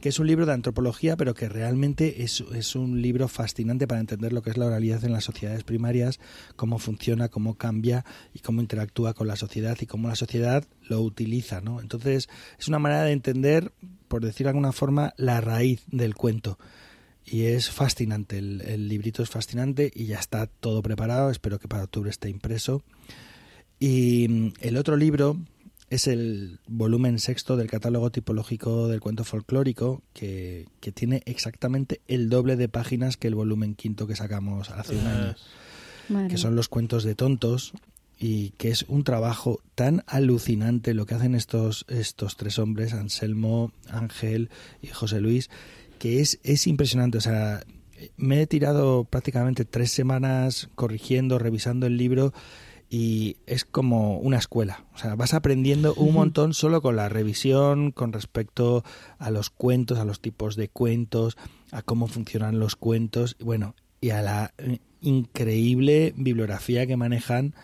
que 0.00 0.08
es 0.08 0.18
un 0.18 0.26
libro 0.26 0.46
de 0.46 0.52
antropología, 0.52 1.16
pero 1.16 1.34
que 1.34 1.48
realmente 1.48 2.22
es, 2.22 2.42
es, 2.54 2.74
un 2.74 3.02
libro 3.02 3.28
fascinante 3.28 3.86
para 3.86 4.00
entender 4.00 4.32
lo 4.32 4.42
que 4.42 4.50
es 4.50 4.56
la 4.56 4.66
oralidad 4.66 5.04
en 5.04 5.12
las 5.12 5.24
sociedades 5.24 5.64
primarias, 5.64 6.20
cómo 6.56 6.78
funciona, 6.78 7.28
cómo 7.28 7.54
cambia 7.54 8.04
y 8.34 8.40
cómo 8.40 8.60
interactúa 8.60 9.14
con 9.14 9.26
la 9.26 9.36
sociedad 9.36 9.76
y 9.80 9.86
cómo 9.86 10.08
la 10.08 10.16
sociedad 10.16 10.64
lo 10.88 11.00
utiliza. 11.02 11.60
¿no? 11.60 11.80
Entonces, 11.80 12.28
es 12.58 12.68
una 12.68 12.78
manera 12.78 13.02
de 13.04 13.12
entender, 13.12 13.72
por 14.08 14.24
decir 14.24 14.44
de 14.44 14.50
alguna 14.50 14.72
forma, 14.72 15.12
la 15.16 15.40
raíz 15.40 15.82
del 15.88 16.14
cuento. 16.14 16.58
Y 17.24 17.44
es 17.44 17.70
fascinante, 17.70 18.38
el, 18.38 18.62
el 18.62 18.88
librito 18.88 19.22
es 19.22 19.30
fascinante 19.30 19.90
y 19.94 20.06
ya 20.06 20.18
está 20.18 20.46
todo 20.46 20.82
preparado, 20.82 21.30
espero 21.30 21.58
que 21.58 21.68
para 21.68 21.84
octubre 21.84 22.10
esté 22.10 22.28
impreso. 22.28 22.82
Y 23.78 24.52
el 24.60 24.76
otro 24.76 24.96
libro 24.96 25.38
es 25.90 26.06
el 26.06 26.60
volumen 26.66 27.18
sexto 27.18 27.56
del 27.56 27.68
catálogo 27.68 28.10
tipológico 28.10 28.88
del 28.88 29.00
cuento 29.00 29.24
folclórico, 29.24 30.02
que, 30.12 30.68
que, 30.80 30.92
tiene 30.92 31.22
exactamente 31.26 32.00
el 32.06 32.28
doble 32.28 32.56
de 32.56 32.68
páginas 32.68 33.16
que 33.16 33.28
el 33.28 33.34
volumen 33.34 33.74
quinto 33.74 34.06
que 34.06 34.16
sacamos 34.16 34.70
hace 34.70 34.96
un 34.96 35.06
año, 35.06 35.34
Madre. 36.08 36.28
que 36.28 36.38
son 36.38 36.54
los 36.54 36.68
cuentos 36.68 37.02
de 37.02 37.16
tontos, 37.16 37.72
y 38.20 38.50
que 38.50 38.68
es 38.68 38.84
un 38.86 39.02
trabajo 39.02 39.60
tan 39.74 40.04
alucinante 40.06 40.92
lo 40.92 41.06
que 41.06 41.14
hacen 41.14 41.34
estos, 41.34 41.86
estos 41.88 42.36
tres 42.36 42.58
hombres, 42.58 42.92
Anselmo, 42.92 43.72
Ángel 43.88 44.50
y 44.82 44.88
José 44.88 45.22
Luis, 45.22 45.48
que 45.98 46.20
es, 46.20 46.38
es 46.42 46.66
impresionante. 46.66 47.16
O 47.16 47.22
sea, 47.22 47.62
me 48.18 48.42
he 48.42 48.46
tirado 48.46 49.04
prácticamente 49.04 49.64
tres 49.64 49.90
semanas 49.90 50.68
corrigiendo, 50.74 51.38
revisando 51.38 51.86
el 51.86 51.96
libro 51.96 52.34
y 52.90 53.36
es 53.46 53.64
como 53.64 54.18
una 54.18 54.36
escuela. 54.36 54.84
O 54.94 54.98
sea, 54.98 55.14
vas 55.14 55.32
aprendiendo 55.32 55.94
un 55.94 56.12
montón 56.12 56.52
solo 56.52 56.82
con 56.82 56.96
la 56.96 57.08
revisión 57.08 57.92
con 57.92 58.12
respecto 58.12 58.82
a 59.18 59.30
los 59.30 59.48
cuentos, 59.48 59.98
a 59.98 60.04
los 60.04 60.20
tipos 60.20 60.56
de 60.56 60.68
cuentos, 60.68 61.38
a 61.70 61.82
cómo 61.82 62.08
funcionan 62.08 62.58
los 62.58 62.74
cuentos, 62.74 63.36
bueno, 63.38 63.76
y 64.00 64.10
a 64.10 64.22
la 64.22 64.52
increíble 65.00 66.12
bibliografía 66.16 66.86
que 66.86 66.96
manejan 66.96 67.54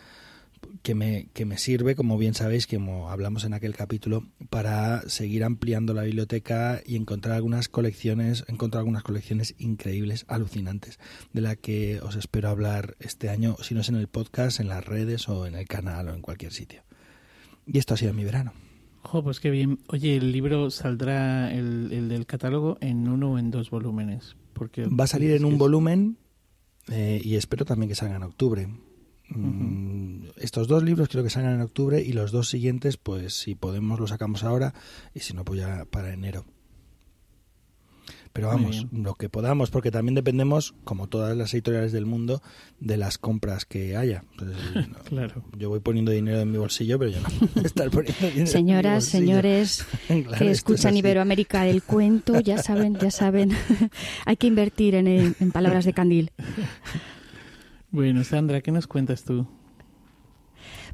que 0.82 0.94
me, 0.94 1.28
que 1.32 1.44
me 1.44 1.58
sirve, 1.58 1.94
como 1.94 2.18
bien 2.18 2.34
sabéis, 2.34 2.66
como 2.66 3.10
hablamos 3.10 3.44
en 3.44 3.54
aquel 3.54 3.74
capítulo, 3.74 4.24
para 4.50 5.02
seguir 5.08 5.44
ampliando 5.44 5.94
la 5.94 6.02
biblioteca 6.02 6.80
y 6.84 6.96
encontrar 6.96 7.36
algunas 7.36 7.68
colecciones, 7.68 8.44
encontrar 8.48 8.80
algunas 8.80 9.02
colecciones 9.02 9.54
increíbles, 9.58 10.24
alucinantes, 10.28 10.98
de 11.32 11.40
la 11.40 11.56
que 11.56 12.00
os 12.00 12.16
espero 12.16 12.48
hablar 12.48 12.96
este 13.00 13.28
año, 13.28 13.56
si 13.62 13.74
no 13.74 13.80
es 13.80 13.88
en 13.88 13.96
el 13.96 14.08
podcast, 14.08 14.60
en 14.60 14.68
las 14.68 14.84
redes 14.84 15.28
o 15.28 15.46
en 15.46 15.54
el 15.54 15.66
canal 15.66 16.08
o 16.08 16.14
en 16.14 16.22
cualquier 16.22 16.52
sitio. 16.52 16.82
Y 17.66 17.78
esto 17.78 17.94
ha 17.94 17.96
sido 17.96 18.12
mi 18.12 18.24
verano. 18.24 18.52
Jo, 19.02 19.22
pues 19.22 19.40
qué 19.40 19.50
bien. 19.50 19.78
Oye, 19.88 20.16
el 20.16 20.32
libro 20.32 20.70
saldrá, 20.70 21.52
el, 21.52 21.92
el 21.92 22.08
del 22.08 22.26
catálogo, 22.26 22.76
en 22.80 23.08
uno 23.08 23.32
o 23.32 23.38
en 23.38 23.50
dos 23.50 23.70
volúmenes. 23.70 24.36
Porque 24.52 24.86
Va 24.86 25.04
a 25.04 25.08
salir 25.08 25.32
en 25.32 25.44
un 25.44 25.58
volumen 25.58 26.18
eh, 26.88 27.20
y 27.22 27.36
espero 27.36 27.64
también 27.64 27.88
que 27.88 27.94
salga 27.94 28.16
en 28.16 28.22
octubre. 28.22 28.68
Uh 29.30 29.38
-huh. 29.38 30.32
Estos 30.36 30.68
dos 30.68 30.82
libros 30.82 31.08
creo 31.08 31.24
que 31.24 31.30
salgan 31.30 31.54
en 31.54 31.60
octubre 31.62 32.00
y 32.02 32.12
los 32.12 32.30
dos 32.30 32.48
siguientes, 32.48 32.96
pues 32.96 33.34
si 33.34 33.54
podemos 33.54 33.98
los 33.98 34.10
sacamos 34.10 34.44
ahora 34.44 34.74
y 35.14 35.20
si 35.20 35.34
no, 35.34 35.44
pues 35.44 35.60
ya 35.60 35.84
para 35.86 36.12
enero. 36.12 36.44
Pero 38.36 38.48
vamos, 38.48 38.86
lo 38.92 39.14
que 39.14 39.30
podamos, 39.30 39.70
porque 39.70 39.90
también 39.90 40.14
dependemos, 40.14 40.74
como 40.84 41.06
todas 41.06 41.34
las 41.34 41.54
editoriales 41.54 41.92
del 41.92 42.04
mundo, 42.04 42.42
de 42.80 42.98
las 42.98 43.16
compras 43.16 43.64
que 43.64 43.96
haya. 43.96 44.24
Entonces, 44.32 44.58
no, 44.90 44.98
claro. 45.04 45.42
Yo 45.56 45.70
voy 45.70 45.80
poniendo 45.80 46.12
dinero 46.12 46.40
en 46.40 46.50
mi 46.50 46.58
bolsillo, 46.58 46.98
pero 46.98 47.12
yo 47.12 47.20
no 47.22 47.28
voy 47.30 47.64
a 47.64 47.66
estar 47.66 47.88
poniendo 47.90 48.28
dinero 48.28 48.46
Señoras, 48.46 49.14
en 49.14 49.22
mi 49.22 49.26
señores 49.28 49.86
claro, 50.06 50.36
que 50.36 50.50
escuchan 50.50 50.92
es 50.92 50.98
Iberoamérica 50.98 51.62
del 51.62 51.82
cuento, 51.82 52.38
ya 52.40 52.58
saben, 52.58 52.96
ya 52.96 53.10
saben, 53.10 53.52
hay 54.26 54.36
que 54.36 54.48
invertir 54.48 54.96
en, 54.96 55.06
en 55.08 55.50
palabras 55.50 55.86
de 55.86 55.94
candil. 55.94 56.30
Bueno, 57.90 58.22
Sandra, 58.22 58.60
¿qué 58.60 58.70
nos 58.70 58.86
cuentas 58.86 59.24
tú? 59.24 59.48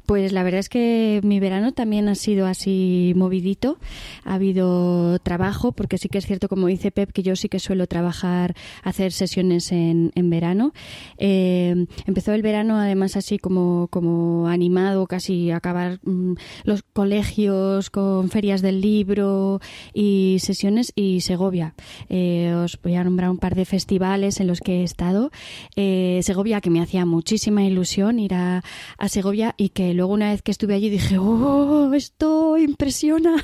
Pues 0.05 0.33
la 0.33 0.43
verdad 0.43 0.59
es 0.59 0.69
que 0.69 1.21
mi 1.23 1.39
verano 1.39 1.71
también 1.71 2.09
ha 2.09 2.15
sido 2.15 2.45
así 2.45 3.13
movidito. 3.15 3.77
Ha 4.25 4.35
habido 4.35 5.17
trabajo, 5.19 5.71
porque 5.71 5.97
sí 5.97 6.09
que 6.09 6.17
es 6.17 6.25
cierto, 6.25 6.49
como 6.49 6.67
dice 6.67 6.91
Pep, 6.91 7.11
que 7.11 7.23
yo 7.23 7.35
sí 7.35 7.47
que 7.47 7.59
suelo 7.59 7.87
trabajar, 7.87 8.53
hacer 8.83 9.13
sesiones 9.13 9.71
en, 9.71 10.11
en 10.15 10.29
verano. 10.29 10.73
Eh, 11.17 11.85
empezó 12.05 12.33
el 12.33 12.41
verano 12.41 12.77
además 12.77 13.15
así 13.15 13.39
como, 13.39 13.87
como 13.89 14.47
animado, 14.47 15.07
casi 15.07 15.51
acabar 15.51 15.99
mmm, 16.03 16.33
los 16.65 16.83
colegios 16.83 17.89
con 17.89 18.29
ferias 18.29 18.61
del 18.61 18.81
libro 18.81 19.61
y 19.93 20.37
sesiones 20.39 20.91
y 20.95 21.21
Segovia. 21.21 21.75
Eh, 22.09 22.53
os 22.55 22.77
voy 22.81 22.95
a 22.95 23.03
nombrar 23.03 23.29
un 23.29 23.37
par 23.37 23.55
de 23.55 23.65
festivales 23.65 24.39
en 24.39 24.47
los 24.47 24.59
que 24.59 24.81
he 24.81 24.83
estado. 24.83 25.31
Eh, 25.75 26.19
Segovia, 26.23 26.59
que 26.59 26.69
me 26.69 26.81
hacía 26.81 27.05
muchísima 27.05 27.63
ilusión 27.63 28.19
ir 28.19 28.33
a, 28.33 28.63
a 28.97 29.09
Segovia 29.09 29.55
y 29.57 29.69
que 29.69 29.92
luego 29.93 30.13
una 30.13 30.31
vez 30.31 30.41
que 30.41 30.51
estuve 30.51 30.73
allí 30.73 30.89
dije, 30.89 31.17
oh, 31.17 31.93
esto 31.93 32.57
impresiona, 32.57 33.43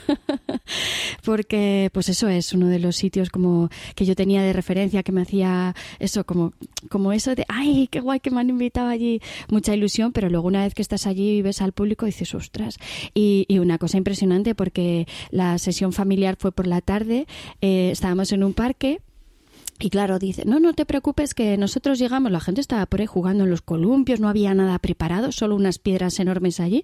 porque 1.24 1.90
pues 1.94 2.10
eso 2.10 2.28
es 2.28 2.54
uno 2.54 2.68
de 2.68 2.80
los 2.80 2.96
sitios 2.96 3.30
como 3.30 3.70
que 3.96 4.06
yo 4.06 4.16
tenía 4.16 4.42
de 4.42 4.54
referencia, 4.54 5.04
que 5.04 5.12
me 5.12 5.22
hacía 5.22 5.76
eso, 6.00 6.26
como, 6.26 6.54
como 6.90 7.12
eso 7.12 7.36
de, 7.36 7.46
ay, 7.48 7.88
qué 7.92 8.00
guay 8.00 8.20
que 8.20 8.32
me 8.32 8.40
han 8.40 8.50
invitado 8.50 8.90
allí, 8.90 9.22
mucha 9.50 9.74
ilusión, 9.76 10.12
pero 10.12 10.30
luego 10.30 10.48
una 10.48 10.64
vez 10.64 10.74
que 10.74 10.82
estás 10.82 11.08
allí 11.08 11.38
y 11.38 11.42
ves 11.42 11.62
al 11.62 11.74
público 11.74 12.06
dices, 12.06 12.34
ostras, 12.36 12.78
y, 13.14 13.46
y 13.48 13.60
una 13.60 13.78
cosa 13.78 13.98
impresionante 13.98 14.56
porque 14.56 15.08
la 15.32 15.58
sesión 15.58 15.94
familiar 15.94 16.36
fue 16.40 16.52
por 16.52 16.68
la 16.68 16.82
tarde, 16.82 17.28
eh, 17.62 17.90
estábamos 17.92 18.32
en 18.32 18.44
un 18.44 18.54
parque, 18.54 19.02
Y 19.82 19.90
claro, 19.90 20.20
dice, 20.20 20.44
no, 20.46 20.60
no 20.60 20.74
te 20.74 20.86
preocupes 20.86 21.34
que 21.34 21.56
nosotros 21.58 22.00
llegamos, 22.00 22.34
la 22.34 22.42
gente 22.42 22.60
estaba 22.60 22.86
por 22.86 23.00
ahí 23.00 23.06
jugando 23.06 23.46
en 23.46 23.50
los 23.50 23.62
columpios, 23.62 24.20
no 24.20 24.28
había 24.28 24.54
nada 24.54 24.78
preparado, 24.80 25.32
solo 25.32 25.56
unas 25.56 25.80
piedras 25.80 26.20
enormes 26.20 26.60
allí. 26.60 26.84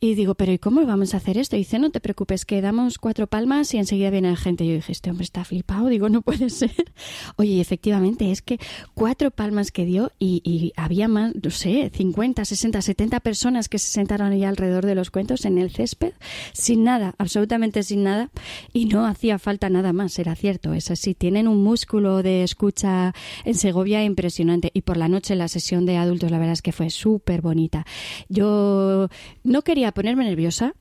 Y 0.00 0.14
digo, 0.14 0.34
pero 0.34 0.50
¿y 0.52 0.58
cómo 0.58 0.84
vamos 0.86 1.12
a 1.12 1.18
hacer 1.18 1.36
esto? 1.36 1.56
Dice, 1.56 1.78
no 1.78 1.90
te 1.90 2.00
preocupes, 2.00 2.46
que 2.46 2.62
damos 2.62 2.96
cuatro 2.98 3.26
palmas 3.26 3.74
y 3.74 3.78
enseguida 3.78 4.08
viene 4.08 4.30
la 4.30 4.36
gente. 4.36 4.64
Y 4.64 4.68
yo 4.68 4.74
dije, 4.74 4.92
este 4.92 5.10
hombre 5.10 5.24
está 5.24 5.44
flipado, 5.44 5.88
digo, 5.88 6.08
no 6.08 6.22
puede 6.22 6.48
ser. 6.48 6.72
Oye, 7.36 7.60
efectivamente, 7.60 8.30
es 8.30 8.40
que 8.40 8.58
cuatro 8.94 9.30
palmas 9.30 9.70
que 9.70 9.84
dio 9.84 10.10
y, 10.18 10.72
había 10.76 11.08
más, 11.08 11.34
no 11.34 11.50
sé, 11.50 11.90
50, 11.94 12.44
60, 12.44 12.80
70 12.80 13.20
personas 13.20 13.68
que 13.68 13.78
se 13.78 13.90
sentaron 13.90 14.32
ahí 14.32 14.44
alrededor 14.44 14.86
de 14.86 14.94
los 14.94 15.10
cuentos 15.10 15.44
en 15.44 15.58
el 15.58 15.70
césped, 15.70 16.12
sin 16.54 16.84
nada, 16.84 17.14
absolutamente 17.18 17.82
sin 17.82 18.02
nada, 18.02 18.30
y 18.72 18.86
no 18.86 19.06
hacía 19.06 19.38
falta 19.38 19.68
nada 19.68 19.92
más, 19.92 20.18
era 20.18 20.34
cierto, 20.34 20.72
es 20.72 20.90
así, 20.90 21.14
tienen 21.14 21.48
un 21.48 21.62
músculo 21.62 22.13
de 22.22 22.42
escucha 22.42 23.14
en 23.44 23.54
Segovia 23.54 24.04
impresionante. 24.04 24.70
Y 24.74 24.82
por 24.82 24.96
la 24.96 25.08
noche 25.08 25.34
la 25.34 25.48
sesión 25.48 25.86
de 25.86 25.96
adultos, 25.96 26.30
la 26.30 26.38
verdad 26.38 26.54
es 26.54 26.62
que 26.62 26.72
fue 26.72 26.90
súper 26.90 27.40
bonita. 27.40 27.86
Yo 28.28 29.08
no 29.42 29.62
quería 29.62 29.92
ponerme 29.92 30.24
nerviosa, 30.24 30.74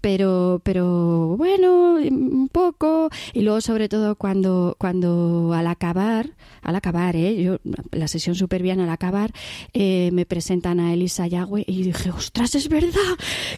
pero, 0.00 0.60
pero 0.62 1.36
bueno, 1.36 1.96
un 1.96 2.48
poco. 2.48 3.10
Y 3.32 3.42
luego, 3.42 3.60
sobre 3.60 3.88
todo, 3.88 4.16
cuando, 4.16 4.76
cuando 4.78 5.52
al 5.54 5.66
acabar, 5.66 6.30
al 6.62 6.76
acabar, 6.76 7.16
¿eh? 7.16 7.42
Yo, 7.42 7.58
la 7.92 8.08
sesión 8.08 8.34
súper 8.34 8.62
bien, 8.62 8.80
al 8.80 8.90
acabar, 8.90 9.32
eh, 9.72 10.10
me 10.12 10.26
presentan 10.26 10.80
a 10.80 10.92
Elisa 10.92 11.26
Yagüe 11.26 11.64
y 11.66 11.82
dije, 11.82 12.10
ostras, 12.10 12.54
es 12.54 12.68
verdad 12.68 13.00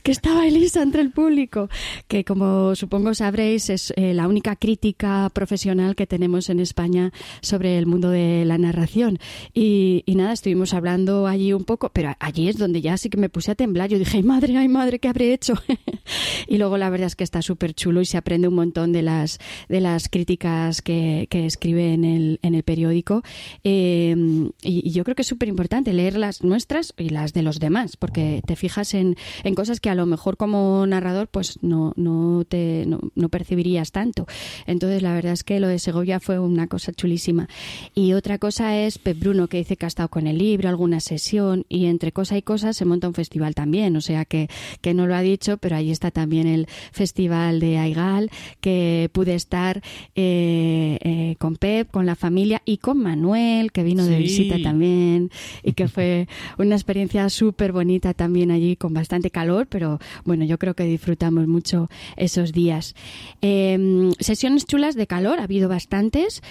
que 0.03 0.13
estaba 0.13 0.47
Elisa 0.47 0.83
entre 0.83 1.03
el 1.03 1.11
público, 1.11 1.69
que 2.07 2.25
como 2.25 2.75
supongo 2.75 3.15
sabréis, 3.15 3.71
es 3.71 3.93
eh, 3.97 4.15
la 4.15 4.29
única 4.29 4.57
crítica 4.57 5.31
profesional 5.33 5.97
que 5.97 6.07
tenemos 6.07 6.49
en 6.51 6.61
España 6.61 7.13
sobre 7.41 7.79
el 7.79 7.87
mundo 7.87 8.11
de 8.11 8.45
la 8.45 8.59
narración. 8.59 9.19
Y, 9.55 10.03
y 10.07 10.15
nada, 10.15 10.33
estuvimos 10.33 10.75
hablando 10.75 11.27
allí 11.27 11.53
un 11.53 11.65
poco, 11.65 11.91
pero 11.93 12.15
allí 12.21 12.49
es 12.49 12.59
donde 12.59 12.81
ya 12.81 12.97
sí 12.97 13.11
que 13.11 13.19
me 13.19 13.29
puse 13.29 13.51
a 13.51 13.55
temblar. 13.55 13.89
Yo 13.89 13.99
dije, 13.99 14.19
ay 14.19 14.23
madre, 14.23 14.57
ay 14.57 14.69
madre, 14.69 14.99
¿qué 14.99 15.09
habré 15.09 15.33
hecho? 15.33 15.55
Y 16.47 16.59
luego 16.59 16.79
la 16.79 16.91
verdad 16.91 17.07
es 17.07 17.17
que 17.17 17.25
está 17.25 17.43
súper 17.43 17.75
chulo 17.75 18.01
y 18.01 18.07
se 18.07 18.17
aprende 18.17 18.49
un 18.49 18.55
montón 18.55 18.93
de 18.93 19.03
las, 19.03 19.39
de 19.69 19.81
las 19.81 20.09
críticas 20.09 20.83
que, 20.83 21.27
que 21.31 21.47
escribe 21.47 21.93
en 21.93 22.05
el, 22.05 22.41
en 22.43 22.55
el 22.55 22.63
periódico. 22.63 23.23
Eh, 23.65 24.15
y, 24.63 24.89
y, 24.89 24.91
yo 24.93 25.05
creo 25.05 25.15
que 25.15 25.23
es 25.23 25.29
súper 25.29 25.49
importante 25.49 25.93
leer 25.93 26.17
las 26.17 26.43
nuestras 26.43 26.95
y 26.97 27.11
las 27.11 27.33
de 27.33 27.43
los 27.43 27.61
demás, 27.61 27.97
porque 27.97 28.43
te 28.47 28.57
fijas 28.57 28.95
en, 28.95 29.17
en 29.45 29.55
cosas 29.55 29.81
que 29.81 29.91
a 29.91 29.95
lo 29.95 30.07
mejor 30.07 30.37
como 30.37 30.87
narrador 30.87 31.29
pues 31.29 31.59
no, 31.63 31.93
no, 31.97 32.45
te, 32.45 32.85
no, 32.87 33.01
no 33.15 33.29
percibirías 33.29 33.93
tanto. 33.93 34.27
Entonces 34.67 35.03
la 35.03 35.15
verdad 35.15 35.33
es 35.33 35.45
que 35.45 35.61
lo 35.61 35.69
de 35.69 35.79
Segovia 35.79 36.21
fue 36.21 36.39
una 36.39 36.67
cosa 36.67 36.93
chulísima. 36.93 37.49
Y 37.95 38.13
otra 38.13 38.39
cosa 38.39 38.77
es 38.79 38.99
Pep 38.99 39.19
Bruno, 39.19 39.49
que 39.49 39.59
dice 39.59 39.77
que 39.77 39.87
ha 39.87 39.89
estado 39.89 40.09
con 40.09 40.27
el 40.27 40.39
libro, 40.39 40.69
alguna 40.69 41.01
sesión, 41.01 41.65
y 41.69 41.87
entre 41.87 42.13
cosa 42.13 42.37
y 42.37 42.43
cosa 42.43 42.73
se 42.73 42.85
monta 42.85 43.09
un 43.09 43.15
festival 43.15 43.55
también. 43.55 43.97
O 43.97 44.01
sea 44.01 44.25
que, 44.25 44.49
que 44.81 44.95
no 44.95 45.07
lo 45.07 45.15
ha 45.15 45.23
dicho, 45.23 45.59
pero 45.59 45.77
ahí 45.77 45.91
está 45.91 46.11
también 46.19 46.49
el 46.49 46.67
Festival 46.91 47.61
de 47.61 47.79
Aigal, 47.79 48.29
que 48.61 49.09
pude 49.13 49.37
estar 49.37 49.81
eh, 50.17 50.99
eh, 51.01 51.37
con 51.39 51.55
Pep, 51.55 51.93
con 51.93 52.07
la 52.07 52.17
familia 52.17 52.61
y 52.65 52.79
con 52.79 52.99
Manuel, 52.99 53.71
que 53.71 53.85
vino 53.85 54.05
de 54.05 54.19
visita 54.19 54.57
también, 54.61 55.31
y 55.63 55.75
que 55.75 55.87
fue 55.87 56.27
una 56.59 56.75
experiencia 56.75 57.31
súper 57.31 57.71
bonita 57.71 58.15
también 58.15 58.51
allí, 58.51 58.75
con 58.75 58.93
bastante 58.93 59.31
calor, 59.31 59.69
pero 59.69 60.01
bueno, 60.25 60.45
yo 60.45 60.59
creo 60.59 60.75
que 60.75 60.83
disfrutamos 60.83 61.47
mucho 61.47 61.89
esos 62.17 62.51
días. 62.51 62.97
Eh, 63.41 64.11
sesiones 64.19 64.67
chulas 64.67 64.97
de 64.97 65.07
calor, 65.07 65.39
ha 65.39 65.45
habido 65.45 65.69
bastantes, 65.69 66.43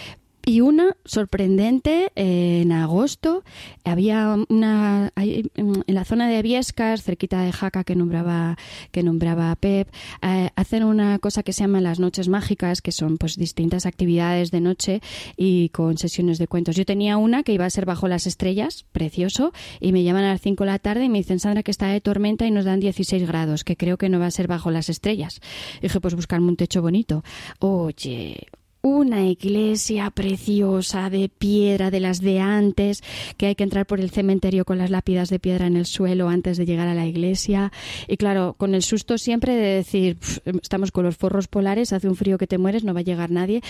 y 0.47 0.61
una 0.61 0.95
sorprendente 1.03 2.13
eh, 2.15 2.61
en 2.61 2.71
agosto. 2.71 3.43
Había 3.83 4.37
una 4.47 5.11
ahí, 5.15 5.51
en 5.55 5.83
la 5.87 6.05
zona 6.05 6.29
de 6.29 6.41
Viescas 6.41 7.03
cerquita 7.03 7.41
de 7.41 7.51
Jaca 7.51 7.83
que 7.83 7.97
nombraba 7.97 8.57
que 8.93 9.03
nombraba 9.03 9.53
Pep 9.57 9.89
eh, 10.21 10.49
hacen 10.55 10.85
una 10.85 11.19
cosa 11.19 11.43
que 11.43 11.51
se 11.51 11.65
llama 11.65 11.81
las 11.81 11.99
noches 11.99 12.29
mágicas 12.29 12.81
que 12.81 12.93
son 12.93 13.17
pues 13.17 13.35
distintas 13.35 13.85
actividades 13.85 14.49
de 14.49 14.61
noche 14.61 15.01
y 15.35 15.67
con 15.69 15.97
sesiones 15.97 16.37
de 16.37 16.47
cuentos. 16.47 16.77
Yo 16.77 16.85
tenía 16.85 17.17
una 17.17 17.43
que 17.43 17.51
iba 17.51 17.65
a 17.65 17.69
ser 17.69 17.85
bajo 17.85 18.07
las 18.07 18.25
estrellas 18.25 18.85
precioso 18.93 19.51
y 19.81 19.91
me 19.91 20.03
llaman 20.03 20.23
a 20.23 20.31
las 20.31 20.41
5 20.41 20.63
de 20.63 20.71
la 20.71 20.79
tarde 20.79 21.03
y 21.03 21.09
me 21.09 21.17
dicen 21.17 21.41
Sandra 21.41 21.61
que 21.61 21.71
está 21.71 21.87
de 21.87 21.99
tormenta 21.99 22.47
y 22.47 22.51
nos 22.51 22.63
dan 22.63 22.79
16 22.79 23.27
grados 23.27 23.65
que 23.65 23.75
creo 23.75 23.97
que 23.97 24.07
no 24.07 24.17
va 24.17 24.27
a 24.27 24.31
ser 24.31 24.47
bajo 24.47 24.71
las 24.71 24.87
estrellas 24.87 25.41
dije 25.81 25.99
pues 25.99 26.15
buscarme 26.15 26.47
un 26.47 26.55
techo 26.55 26.81
bonito 26.81 27.21
oye 27.59 28.47
una 28.81 29.25
iglesia 29.25 30.09
preciosa 30.11 31.09
de 31.09 31.29
piedra 31.29 31.91
de 31.91 31.99
las 31.99 32.21
de 32.21 32.39
antes, 32.39 33.03
que 33.37 33.47
hay 33.47 33.55
que 33.55 33.63
entrar 33.63 33.85
por 33.85 33.99
el 33.99 34.09
cementerio 34.11 34.65
con 34.65 34.77
las 34.77 34.89
lápidas 34.89 35.29
de 35.29 35.39
piedra 35.39 35.67
en 35.67 35.75
el 35.75 35.85
suelo 35.85 36.29
antes 36.29 36.57
de 36.57 36.65
llegar 36.65 36.87
a 36.87 36.93
la 36.93 37.05
iglesia. 37.05 37.71
Y 38.07 38.17
claro, 38.17 38.55
con 38.57 38.75
el 38.75 38.83
susto 38.83 39.17
siempre 39.17 39.55
de 39.55 39.75
decir, 39.75 40.17
"Pf, 40.17 40.41
estamos 40.61 40.91
con 40.91 41.03
los 41.05 41.17
forros 41.17 41.47
polares, 41.47 41.93
hace 41.93 42.07
un 42.07 42.15
frío 42.15 42.37
que 42.37 42.47
te 42.47 42.57
mueres, 42.57 42.83
no 42.83 42.93
va 42.93 43.01
a 43.01 43.03
llegar 43.03 43.31
nadie. 43.31 43.61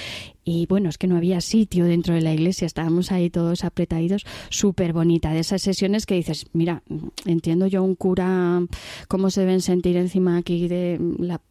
Y 0.43 0.65
bueno, 0.67 0.89
es 0.89 0.97
que 0.97 1.07
no 1.07 1.17
había 1.17 1.41
sitio 1.41 1.85
dentro 1.85 2.13
de 2.13 2.21
la 2.21 2.33
iglesia, 2.33 2.65
estábamos 2.65 3.11
ahí 3.11 3.29
todos 3.29 3.63
apretaditos, 3.63 4.25
súper 4.49 4.93
bonita. 4.93 5.31
De 5.31 5.39
esas 5.39 5.61
sesiones 5.61 6.05
que 6.05 6.15
dices, 6.15 6.45
mira, 6.53 6.83
entiendo 7.25 7.67
yo 7.67 7.83
un 7.83 7.95
cura 7.95 8.61
cómo 9.07 9.29
se 9.29 9.41
deben 9.41 9.61
sentir 9.61 9.97
encima 9.97 10.37
aquí 10.37 10.67
de 10.67 10.99
la, 11.19 11.41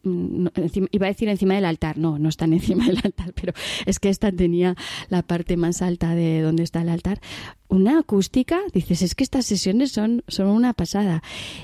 encima- 0.55 0.87
iba 0.91 1.05
a 1.05 1.09
decir 1.09 1.29
encima 1.29 1.55
del 1.55 1.65
altar, 1.65 1.97
no, 1.97 2.17
no 2.17 2.29
están 2.29 2.53
encima 2.53 2.85
del 2.87 2.99
altar, 3.03 3.33
pero 3.33 3.46
es 3.85 3.99
que 3.99 4.09
esta 4.09 4.31
tenía 4.31 4.75
la 5.09 5.21
parte 5.21 5.57
más 5.57 5.81
alta 5.81 6.15
de 6.15 6.41
donde 6.41 6.63
está 6.63 6.81
el 6.81 6.89
altar. 6.89 7.19
Una 7.69 7.99
acústica, 7.99 8.61
dices, 8.73 9.01
es 9.01 9.13
que 9.13 9.23
estas 9.23 9.45
sesiones 9.45 9.91
son, 9.91 10.23
son 10.27 10.47
una 10.47 10.73
pasada. 10.73 11.21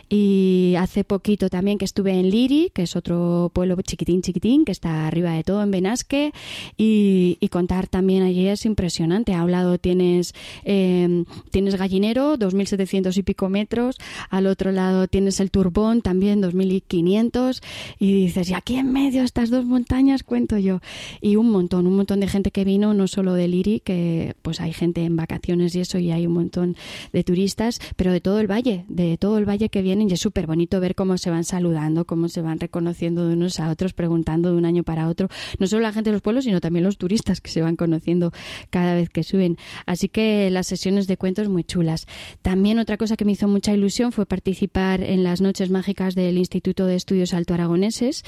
Y 0.09 0.75
hace 0.77 1.03
poquito 1.03 1.49
también 1.49 1.77
que 1.77 1.85
estuve 1.85 2.11
en 2.19 2.29
Liri, 2.29 2.71
que 2.73 2.83
es 2.83 2.95
otro 2.95 3.51
pueblo 3.53 3.81
chiquitín, 3.81 4.21
chiquitín, 4.21 4.65
que 4.65 4.73
está 4.73 5.07
arriba 5.07 5.31
de 5.31 5.43
todo 5.43 5.63
en 5.63 5.71
Benasque, 5.71 6.33
y, 6.77 7.37
y 7.39 7.47
contar 7.47 7.87
también 7.87 8.23
allí 8.23 8.47
es 8.47 8.65
impresionante. 8.65 9.33
A 9.33 9.43
un 9.43 9.51
lado 9.51 9.77
tienes, 9.77 10.33
eh, 10.65 11.23
tienes 11.51 11.75
Gallinero, 11.75 12.37
2.700 12.37 13.15
y 13.17 13.23
pico 13.23 13.49
metros, 13.49 13.97
al 14.29 14.47
otro 14.47 14.71
lado 14.71 15.07
tienes 15.07 15.39
el 15.39 15.51
Turbón, 15.51 16.01
también 16.01 16.41
2.500, 16.41 17.61
y 17.99 18.25
dices, 18.25 18.49
y 18.49 18.53
aquí 18.53 18.75
en 18.75 18.91
medio 18.91 19.23
estas 19.23 19.49
dos 19.49 19.65
montañas, 19.65 20.23
cuento 20.23 20.57
yo. 20.57 20.79
Y 21.21 21.35
un 21.35 21.49
montón, 21.49 21.87
un 21.87 21.95
montón 21.95 22.19
de 22.19 22.27
gente 22.27 22.51
que 22.51 22.63
vino, 22.63 22.93
no 22.93 23.07
solo 23.07 23.33
de 23.33 23.47
Liri, 23.47 23.79
que 23.79 24.35
pues 24.41 24.59
hay 24.59 24.73
gente 24.73 25.03
en 25.03 25.15
vacaciones 25.15 25.75
y 25.75 25.79
eso, 25.79 25.92
y 25.97 26.11
hay 26.11 26.27
un 26.27 26.33
montón 26.33 26.75
de 27.11 27.23
turistas, 27.23 27.79
pero 27.95 28.11
de 28.11 28.21
todo 28.21 28.39
el 28.39 28.49
valle, 28.49 28.85
de 28.87 29.17
todo 29.17 29.37
el 29.37 29.45
valle 29.47 29.69
que 29.69 29.81
vienen, 29.81 30.09
y 30.09 30.13
es 30.13 30.19
súper 30.19 30.47
bonito 30.47 30.79
ver 30.79 30.95
cómo 30.95 31.17
se 31.17 31.29
van 31.29 31.43
saludando, 31.43 32.05
cómo 32.05 32.29
se 32.29 32.41
van 32.41 32.59
reconociendo 32.59 33.27
de 33.27 33.33
unos 33.33 33.59
a 33.59 33.69
otros, 33.69 33.93
preguntando 33.93 34.51
de 34.51 34.57
un 34.57 34.65
año 34.65 34.83
para 34.83 35.07
otro, 35.07 35.29
no 35.59 35.67
solo 35.67 35.81
la 35.81 35.93
gente 35.93 36.09
de 36.09 36.13
los 36.13 36.21
pueblos, 36.21 36.45
sino 36.45 36.61
también 36.61 36.83
los 36.83 36.97
turistas 36.97 37.41
que 37.41 37.49
se 37.49 37.61
van 37.61 37.75
conociendo 37.75 38.31
cada 38.69 38.95
vez 38.95 39.09
que 39.09 39.23
suben. 39.23 39.57
Así 39.85 40.09
que 40.09 40.49
las 40.49 40.67
sesiones 40.67 41.07
de 41.07 41.17
cuentos 41.17 41.49
muy 41.49 41.63
chulas. 41.63 42.05
También 42.41 42.79
otra 42.79 42.97
cosa 42.97 43.15
que 43.15 43.25
me 43.25 43.33
hizo 43.33 43.47
mucha 43.47 43.73
ilusión 43.73 44.11
fue 44.11 44.25
participar 44.25 45.01
en 45.01 45.23
las 45.23 45.41
noches 45.41 45.69
mágicas 45.69 46.15
del 46.15 46.37
Instituto 46.37 46.85
de 46.85 46.95
Estudios 46.95 47.33
Alto 47.33 47.53
Aragoneses, 47.53 48.23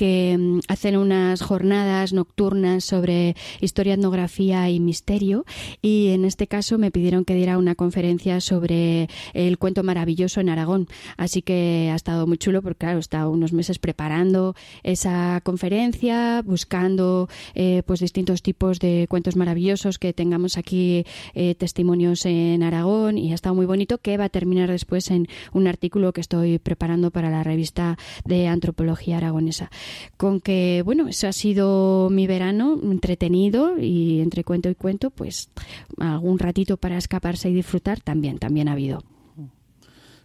que 0.00 0.34
mm, 0.38 0.60
hacen 0.68 0.96
unas 0.96 1.42
jornadas 1.42 2.14
nocturnas 2.14 2.84
sobre 2.84 3.36
historia, 3.60 3.92
etnografía 3.92 4.70
y 4.70 4.80
misterio. 4.80 5.44
Y 5.82 6.08
en 6.08 6.24
este 6.24 6.46
caso 6.46 6.78
me 6.78 6.90
pidieron 6.90 7.26
que 7.26 7.34
diera 7.34 7.58
una 7.58 7.74
conferencia 7.74 8.40
sobre 8.40 9.10
el 9.34 9.58
cuento 9.58 9.82
maravilloso 9.82 10.40
en 10.40 10.48
Aragón. 10.48 10.88
Así 11.18 11.42
que 11.42 11.90
ha 11.92 11.96
estado 11.96 12.26
muy 12.26 12.38
chulo 12.38 12.62
porque, 12.62 12.78
claro, 12.78 12.96
he 12.96 13.00
estado 13.00 13.30
unos 13.30 13.52
meses 13.52 13.78
preparando 13.78 14.54
esa 14.84 15.42
conferencia, 15.44 16.40
buscando 16.46 17.28
eh, 17.54 17.82
pues 17.84 18.00
distintos 18.00 18.40
tipos 18.40 18.78
de 18.78 19.04
cuentos 19.06 19.36
maravillosos 19.36 19.98
que 19.98 20.14
tengamos 20.14 20.56
aquí 20.56 21.04
eh, 21.34 21.54
testimonios 21.56 22.24
en 22.24 22.62
Aragón 22.62 23.18
y 23.18 23.32
ha 23.32 23.34
estado 23.34 23.54
muy 23.54 23.66
bonito 23.66 23.98
que 23.98 24.16
va 24.16 24.24
a 24.24 24.28
terminar 24.30 24.70
después 24.70 25.10
en 25.10 25.28
un 25.52 25.66
artículo 25.66 26.14
que 26.14 26.22
estoy 26.22 26.58
preparando 26.58 27.10
para 27.10 27.28
la 27.28 27.42
revista 27.42 27.98
de 28.24 28.46
antropología 28.46 29.18
aragonesa. 29.18 29.68
Con 30.16 30.40
que, 30.40 30.82
bueno, 30.84 31.08
eso 31.08 31.28
ha 31.28 31.32
sido 31.32 32.08
mi 32.10 32.26
verano 32.26 32.78
entretenido 32.82 33.78
y 33.78 34.20
entre 34.20 34.44
cuento 34.44 34.68
y 34.68 34.74
cuento, 34.74 35.10
pues 35.10 35.50
algún 35.98 36.38
ratito 36.38 36.76
para 36.76 36.96
escaparse 36.96 37.50
y 37.50 37.54
disfrutar 37.54 38.00
también, 38.00 38.38
también 38.38 38.68
ha 38.68 38.72
habido. 38.72 39.02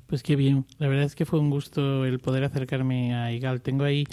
Pues 0.07 0.21
qué 0.21 0.35
bien. 0.35 0.65
La 0.77 0.87
verdad 0.87 1.05
es 1.05 1.15
que 1.15 1.25
fue 1.25 1.39
un 1.39 1.49
gusto 1.49 2.05
el 2.05 2.19
poder 2.19 2.43
acercarme 2.43 3.15
a 3.15 3.25
Aigal. 3.25 3.61
Tengo 3.61 3.85
ahí 3.85 4.05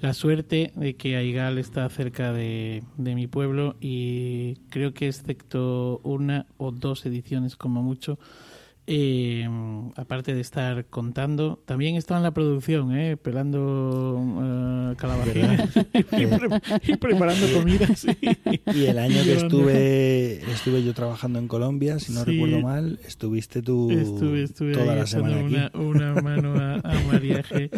la 0.00 0.12
suerte 0.12 0.72
de 0.76 0.94
que 0.96 1.16
Aigal 1.16 1.56
está 1.58 1.88
cerca 1.88 2.32
de, 2.32 2.82
de 2.98 3.14
mi 3.14 3.26
pueblo 3.26 3.76
y 3.80 4.56
creo 4.68 4.92
que 4.92 5.08
excepto 5.08 6.00
una 6.04 6.46
o 6.58 6.70
dos 6.70 7.06
ediciones 7.06 7.56
como 7.56 7.82
mucho, 7.82 8.18
Eh, 8.90 9.46
aparte 9.96 10.34
de 10.34 10.40
estar 10.40 10.86
contando, 10.86 11.62
también 11.66 11.96
estaba 11.96 12.20
en 12.20 12.24
la 12.24 12.32
producción, 12.32 12.96
¿eh? 12.96 13.18
pelando 13.18 14.16
uh, 14.16 14.96
calabacines 14.96 15.76
y, 15.92 16.02
pre 16.04 16.26
y, 16.84 16.96
preparando 16.96 17.52
comidas. 17.52 18.06
Y 18.74 18.86
el 18.86 18.98
año 18.98 19.22
que 19.24 19.34
estuve 19.34 20.40
estuve 20.52 20.82
yo 20.82 20.94
trabajando 20.94 21.38
en 21.38 21.48
Colombia, 21.48 21.98
si 21.98 22.14
no 22.14 22.24
sí. 22.24 22.30
recuerdo 22.30 22.62
mal, 22.62 22.98
estuviste 23.04 23.60
tú 23.60 23.90
estuve, 23.90 24.44
estuve 24.44 24.72
toda 24.72 24.96
la 24.96 25.06
semana 25.06 25.68
aquí. 25.68 25.78
una 25.78 26.14
mano 26.22 26.54
a, 26.54 26.76
a 26.76 27.00
mariaje 27.12 27.70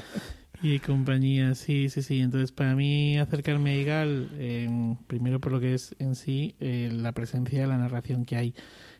y 0.62 0.78
compañía, 0.78 1.54
sí, 1.54 1.88
sí, 1.88 2.02
sí. 2.02 2.20
Entonces, 2.20 2.52
para 2.52 2.74
mí 2.74 3.18
acercarme 3.18 3.70
a 3.70 3.76
IGAL, 3.76 4.30
eh, 4.34 4.96
primero 5.06 5.40
por 5.40 5.52
lo 5.52 5.60
que 5.60 5.74
es 5.74 5.96
en 5.98 6.14
sí 6.14 6.54
eh, 6.60 6.90
la 6.92 7.12
presencia 7.12 7.62
de 7.62 7.66
la 7.66 7.78
narración 7.78 8.24
que 8.24 8.36
hay 8.36 8.54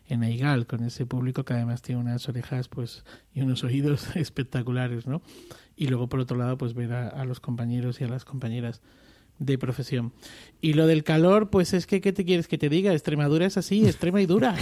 en 0.07 0.23
Aigal, 0.23 0.67
con 0.67 0.83
ese 0.83 1.05
público 1.05 1.43
que 1.45 1.53
además 1.53 1.81
tiene 1.81 2.01
unas 2.01 2.27
orejas 2.27 2.67
pues 2.67 3.03
y 3.33 3.41
unos 3.41 3.63
oídos 3.63 4.07
espectaculares, 4.15 5.07
¿no? 5.07 5.21
Y 5.75 5.87
luego, 5.87 6.07
por 6.07 6.19
otro 6.19 6.37
lado, 6.37 6.57
pues 6.57 6.73
ver 6.73 6.93
a, 6.93 7.07
a, 7.09 7.25
los 7.25 7.39
compañeros 7.39 8.01
y 8.01 8.03
a 8.03 8.07
las 8.07 8.25
compañeras 8.25 8.81
de 9.41 9.57
profesión. 9.57 10.13
Y 10.61 10.73
lo 10.73 10.85
del 10.85 11.03
calor, 11.03 11.49
pues 11.49 11.73
es 11.73 11.87
que, 11.87 11.99
¿qué 11.99 12.13
te 12.13 12.23
quieres 12.23 12.47
que 12.47 12.59
te 12.59 12.69
diga? 12.69 12.93
Extremadura 12.93 13.47
es 13.47 13.57
así, 13.57 13.83
extrema 13.85 14.21
y 14.21 14.27
dura. 14.27 14.55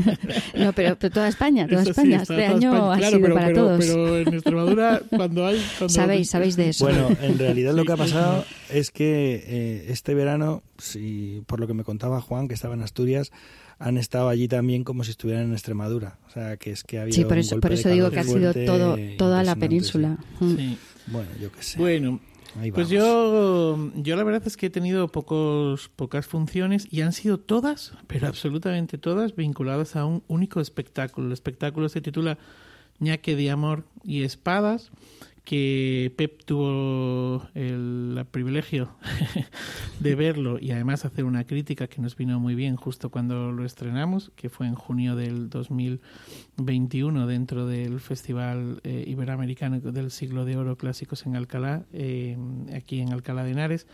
no, 0.58 0.72
pero, 0.72 0.96
pero, 0.98 1.14
toda 1.14 1.28
España, 1.28 1.68
toda 1.68 1.82
Eso 1.82 1.92
España, 1.92 2.18
sí, 2.18 2.22
este 2.22 2.34
toda 2.34 2.48
año 2.48 2.72
España. 2.72 2.92
ha 2.92 2.96
claro, 2.96 3.16
sido 3.16 3.22
pero, 3.22 3.34
para 3.34 3.46
pero, 3.46 3.60
todos. 3.62 3.78
pero 3.78 4.18
en 4.18 4.34
Extremadura, 4.34 5.02
cuando 5.10 5.46
hay... 5.46 5.64
Cuando... 5.78 5.94
Sabéis, 5.94 6.30
sabéis 6.30 6.56
de 6.56 6.70
eso. 6.70 6.84
Bueno, 6.84 7.08
en 7.22 7.38
realidad 7.38 7.72
lo 7.74 7.84
que 7.84 7.92
ha 7.92 7.96
pasado 7.96 8.44
es 8.68 8.90
que 8.90 9.44
eh, 9.46 9.86
este 9.90 10.14
verano, 10.14 10.64
si, 10.78 11.44
por 11.46 11.60
lo 11.60 11.68
que 11.68 11.74
me 11.74 11.84
contaba 11.84 12.20
Juan, 12.20 12.48
que 12.48 12.54
estaba 12.54 12.74
en 12.74 12.82
Asturias, 12.82 13.30
han 13.78 13.98
estado 13.98 14.28
allí 14.28 14.48
también 14.48 14.84
como 14.84 15.04
si 15.04 15.10
estuvieran 15.10 15.44
en 15.44 15.52
Extremadura. 15.52 16.18
O 16.26 16.30
sea, 16.30 16.56
que 16.56 16.70
es 16.70 16.82
que 16.82 16.98
había 16.98 17.12
sí, 17.12 17.24
por 17.24 17.34
un 17.34 17.38
eso, 17.38 17.56
golpe 17.56 17.68
por 17.68 17.74
de 17.74 17.80
eso 17.80 17.88
digo 17.90 18.10
que 18.10 18.20
ha 18.20 18.24
sido 18.24 18.54
todo, 18.54 18.96
toda 19.18 19.42
la 19.42 19.56
península. 19.56 20.18
Mm. 20.40 20.50
Sí. 20.50 20.56
sí. 20.56 20.78
Bueno, 21.08 21.28
yo 21.40 21.52
qué 21.52 21.62
sé. 21.62 21.78
Bueno, 21.78 22.20
Ahí 22.60 22.72
Pues 22.72 22.88
yo, 22.88 23.92
yo 23.96 24.16
la 24.16 24.24
verdad 24.24 24.42
es 24.46 24.56
que 24.56 24.66
he 24.66 24.70
tenido 24.70 25.08
pocos, 25.08 25.90
pocas 25.94 26.26
funciones 26.26 26.88
y 26.90 27.02
han 27.02 27.12
sido 27.12 27.38
todas, 27.38 27.92
pero 28.06 28.26
absolutamente 28.28 28.96
todas, 28.98 29.36
vinculadas 29.36 29.94
a 29.94 30.06
un 30.06 30.22
único 30.26 30.60
espectáculo. 30.60 31.26
El 31.26 31.32
espectáculo 31.32 31.88
se 31.88 32.00
titula 32.00 32.38
Ñaque 32.98 33.36
de 33.36 33.50
Amor 33.50 33.84
y 34.04 34.22
Espadas, 34.22 34.90
que 35.46 36.12
Pep 36.16 36.42
tuvo 36.44 37.46
el, 37.54 38.26
privilegio 38.32 38.96
de 40.00 40.14
verlo 40.16 40.58
y 40.60 40.72
además 40.72 41.04
hacer 41.04 41.24
una 41.24 41.46
crítica 41.46 41.86
que 41.86 42.02
nos 42.02 42.16
vino 42.16 42.40
muy 42.40 42.56
bien 42.56 42.74
justo 42.74 43.10
cuando 43.10 43.52
lo 43.52 43.64
estrenamos, 43.64 44.32
que 44.34 44.48
fue 44.48 44.66
en 44.66 44.74
junio 44.74 45.14
del 45.14 45.48
2021 45.48 47.28
dentro 47.28 47.64
del 47.68 48.00
Festival 48.00 48.80
eh, 48.82 49.04
Iberoamericano 49.06 49.78
del 49.78 50.10
Siglo 50.10 50.44
de 50.44 50.56
Oro 50.56 50.76
Clásicos 50.76 51.24
en 51.26 51.36
Alcalá, 51.36 51.86
eh, 51.92 52.36
aquí 52.74 53.00
en 53.00 53.12
Alcalá 53.12 53.44
de 53.44 53.52
Henares 53.52 53.86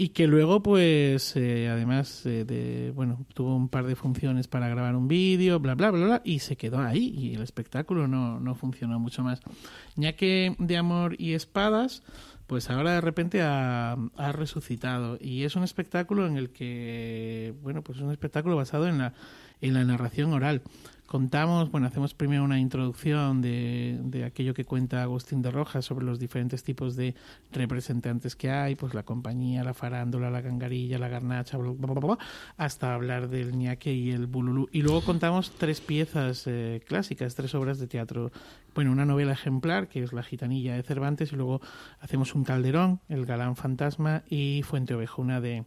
y 0.00 0.10
que 0.10 0.28
luego 0.28 0.62
pues 0.62 1.34
eh, 1.34 1.68
además 1.68 2.24
eh, 2.24 2.44
de 2.44 2.92
bueno 2.94 3.26
tuvo 3.34 3.56
un 3.56 3.68
par 3.68 3.84
de 3.84 3.96
funciones 3.96 4.46
para 4.46 4.68
grabar 4.68 4.94
un 4.94 5.08
vídeo 5.08 5.58
bla 5.58 5.74
bla 5.74 5.90
bla 5.90 6.06
bla 6.06 6.22
y 6.24 6.38
se 6.38 6.56
quedó 6.56 6.78
ahí 6.78 7.12
y 7.18 7.34
el 7.34 7.42
espectáculo 7.42 8.06
no, 8.06 8.38
no 8.38 8.54
funcionó 8.54 9.00
mucho 9.00 9.24
más. 9.24 9.40
Ya 9.96 10.14
que 10.14 10.54
de 10.58 10.76
amor 10.76 11.16
y 11.18 11.34
espadas 11.34 12.04
pues 12.46 12.70
ahora 12.70 12.92
de 12.92 13.00
repente 13.00 13.42
ha, 13.42 13.96
resucitado 14.32 15.18
y 15.20 15.42
es 15.42 15.56
un 15.56 15.64
espectáculo 15.64 16.26
en 16.26 16.36
el 16.36 16.50
que 16.50 17.52
bueno 17.60 17.82
pues 17.82 17.98
es 17.98 18.04
un 18.04 18.12
espectáculo 18.12 18.54
basado 18.54 18.86
en 18.86 18.98
la 18.98 19.14
en 19.60 19.74
la 19.74 19.84
narración 19.84 20.32
oral 20.32 20.62
contamos, 21.08 21.70
bueno, 21.70 21.86
hacemos 21.86 22.12
primero 22.12 22.44
una 22.44 22.60
introducción 22.60 23.40
de, 23.40 23.98
de, 24.02 24.24
aquello 24.24 24.52
que 24.52 24.66
cuenta 24.66 25.02
Agustín 25.02 25.40
de 25.40 25.50
Rojas 25.50 25.86
sobre 25.86 26.04
los 26.04 26.18
diferentes 26.18 26.62
tipos 26.62 26.96
de 26.96 27.14
representantes 27.50 28.36
que 28.36 28.50
hay, 28.50 28.74
pues 28.74 28.92
la 28.92 29.04
compañía, 29.04 29.64
la 29.64 29.72
farándula, 29.72 30.30
la 30.30 30.42
gangarilla, 30.42 30.98
la 30.98 31.08
garnacha, 31.08 31.56
bla, 31.56 31.72
bla, 31.72 31.94
bla, 31.94 32.18
hasta 32.58 32.94
hablar 32.94 33.30
del 33.30 33.56
ñaque 33.56 33.90
y 33.90 34.10
el 34.10 34.26
bululú. 34.26 34.68
Y 34.70 34.82
luego 34.82 35.00
contamos 35.00 35.52
tres 35.52 35.80
piezas 35.80 36.44
eh, 36.46 36.82
clásicas, 36.86 37.34
tres 37.34 37.54
obras 37.54 37.78
de 37.78 37.86
teatro. 37.86 38.30
Bueno, 38.74 38.92
una 38.92 39.06
novela 39.06 39.32
ejemplar, 39.32 39.88
que 39.88 40.02
es 40.02 40.12
La 40.12 40.22
gitanilla 40.22 40.74
de 40.74 40.82
Cervantes, 40.82 41.32
y 41.32 41.36
luego 41.36 41.62
hacemos 42.00 42.34
un 42.34 42.44
calderón, 42.44 43.00
El 43.08 43.24
galán 43.24 43.56
fantasma 43.56 44.24
y 44.28 44.62
Fuente 44.62 44.94
Ovejuna 44.94 45.40
de, 45.40 45.64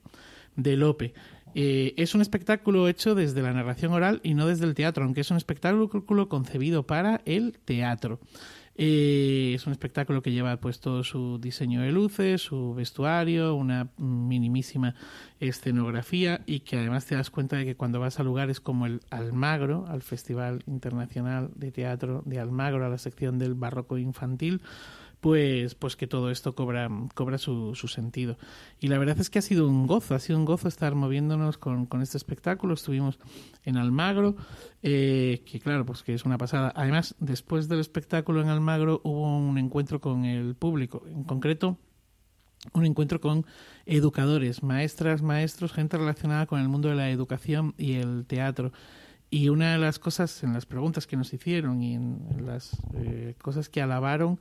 de 0.56 0.78
Lope. 0.78 1.16
Eh, 1.56 1.94
es 1.98 2.16
un 2.16 2.22
espectáculo 2.22 2.88
hecho 2.88 3.16
desde 3.16 3.42
la 3.42 3.54
narración 3.54 3.94
oral 3.94 4.20
y 4.24 4.34
no 4.34 4.48
desde 4.48 4.66
el 4.66 4.76
teatro, 4.76 5.04
aunque 5.04 5.22
es 5.22 5.32
un 5.32 5.38
espectáculo 5.38 6.30
concebido 6.30 6.86
para 6.88 7.22
el 7.26 7.60
teatro. 7.66 8.20
Eh, 8.76 9.52
es 9.54 9.68
un 9.68 9.74
espectáculo 9.74 10.22
que 10.22 10.32
lleva 10.32 10.58
pues 10.58 10.80
todo 10.80 11.04
su 11.04 11.40
diseño 11.40 11.82
de 11.82 11.92
luces, 11.92 12.42
su 12.42 12.74
vestuario, 12.74 13.54
una 13.54 13.90
minimísima 13.98 14.96
escenografía 15.40 16.42
y 16.46 16.62
que 16.62 16.78
además 16.78 17.06
te 17.06 17.16
das 17.16 17.30
cuenta 17.30 17.58
de 17.58 17.66
que 17.66 17.76
cuando 17.76 18.00
vas 18.00 18.20
a 18.20 18.24
lugares 18.24 18.62
como 18.62 18.86
el 18.86 19.02
Almagro, 19.10 19.86
al 19.88 20.02
Festival 20.02 20.64
Internacional 20.68 21.52
de 21.56 21.72
Teatro 21.72 22.24
de 22.26 22.40
Almagro, 22.40 22.86
a 22.86 22.90
la 22.90 22.98
sección 22.98 23.38
del 23.40 23.56
barroco 23.56 23.98
infantil, 23.98 24.62
pues, 25.22 25.76
pues 25.76 25.96
que 25.96 26.08
todo 26.08 26.32
esto 26.32 26.56
cobra, 26.56 26.90
cobra 27.14 27.38
su, 27.38 27.76
su, 27.76 27.88
sentido. 27.88 28.38
Y 28.80 28.88
la 28.88 28.98
verdad 28.98 29.20
es 29.20 29.30
que 29.30 29.40
ha 29.40 29.42
sido 29.44 29.68
un 29.68 29.88
gozo, 29.88 30.16
ha 30.16 30.20
sido 30.20 30.38
un 30.38 30.46
gozo 30.46 30.68
estar 30.68 30.96
moviéndonos 30.96 31.58
con, 31.58 31.86
con 31.86 32.02
este 32.02 32.18
espectáculo. 32.18 32.74
Estuvimos 32.74 33.20
en 33.64 33.78
Almagro, 33.78 34.36
eh, 34.82 35.44
que 35.46 35.60
claro, 35.60 35.86
pues 35.86 36.04
que 36.04 36.16
es 36.16 36.26
una 36.26 36.38
pasada. 36.38 36.74
Además, 36.76 37.16
después 37.20 37.70
del 37.70 37.80
espectáculo 37.80 38.42
en 38.42 38.50
Almagro 38.50 39.00
hubo 39.04 39.38
un 39.38 39.58
encuentro 39.60 40.02
con 40.02 40.26
el 40.26 40.56
público, 40.56 41.04
en 41.08 41.24
concreto 41.24 41.78
un 42.74 42.86
encuentro 42.86 43.20
con 43.20 43.46
educadores, 43.86 44.62
maestras, 44.62 45.22
maestros, 45.22 45.72
gente 45.72 45.98
relacionada 45.98 46.46
con 46.46 46.62
el 46.62 46.70
mundo 46.70 46.90
de 46.90 46.96
la 46.96 47.10
educación 47.10 47.74
y 47.78 47.94
el 47.94 48.26
teatro. 48.26 48.72
Y 49.32 49.50
una 49.50 49.72
de 49.72 49.78
las 49.80 49.98
cosas, 49.98 50.44
en 50.44 50.54
las 50.54 50.66
preguntas 50.66 51.08
que 51.08 51.18
nos 51.18 51.34
hicieron 51.34 51.82
y 51.82 51.96
en, 51.96 52.46
las 52.46 52.78
eh, 52.94 53.36
cosas 53.42 53.70
que 53.70 53.82
alabaron, 53.82 54.40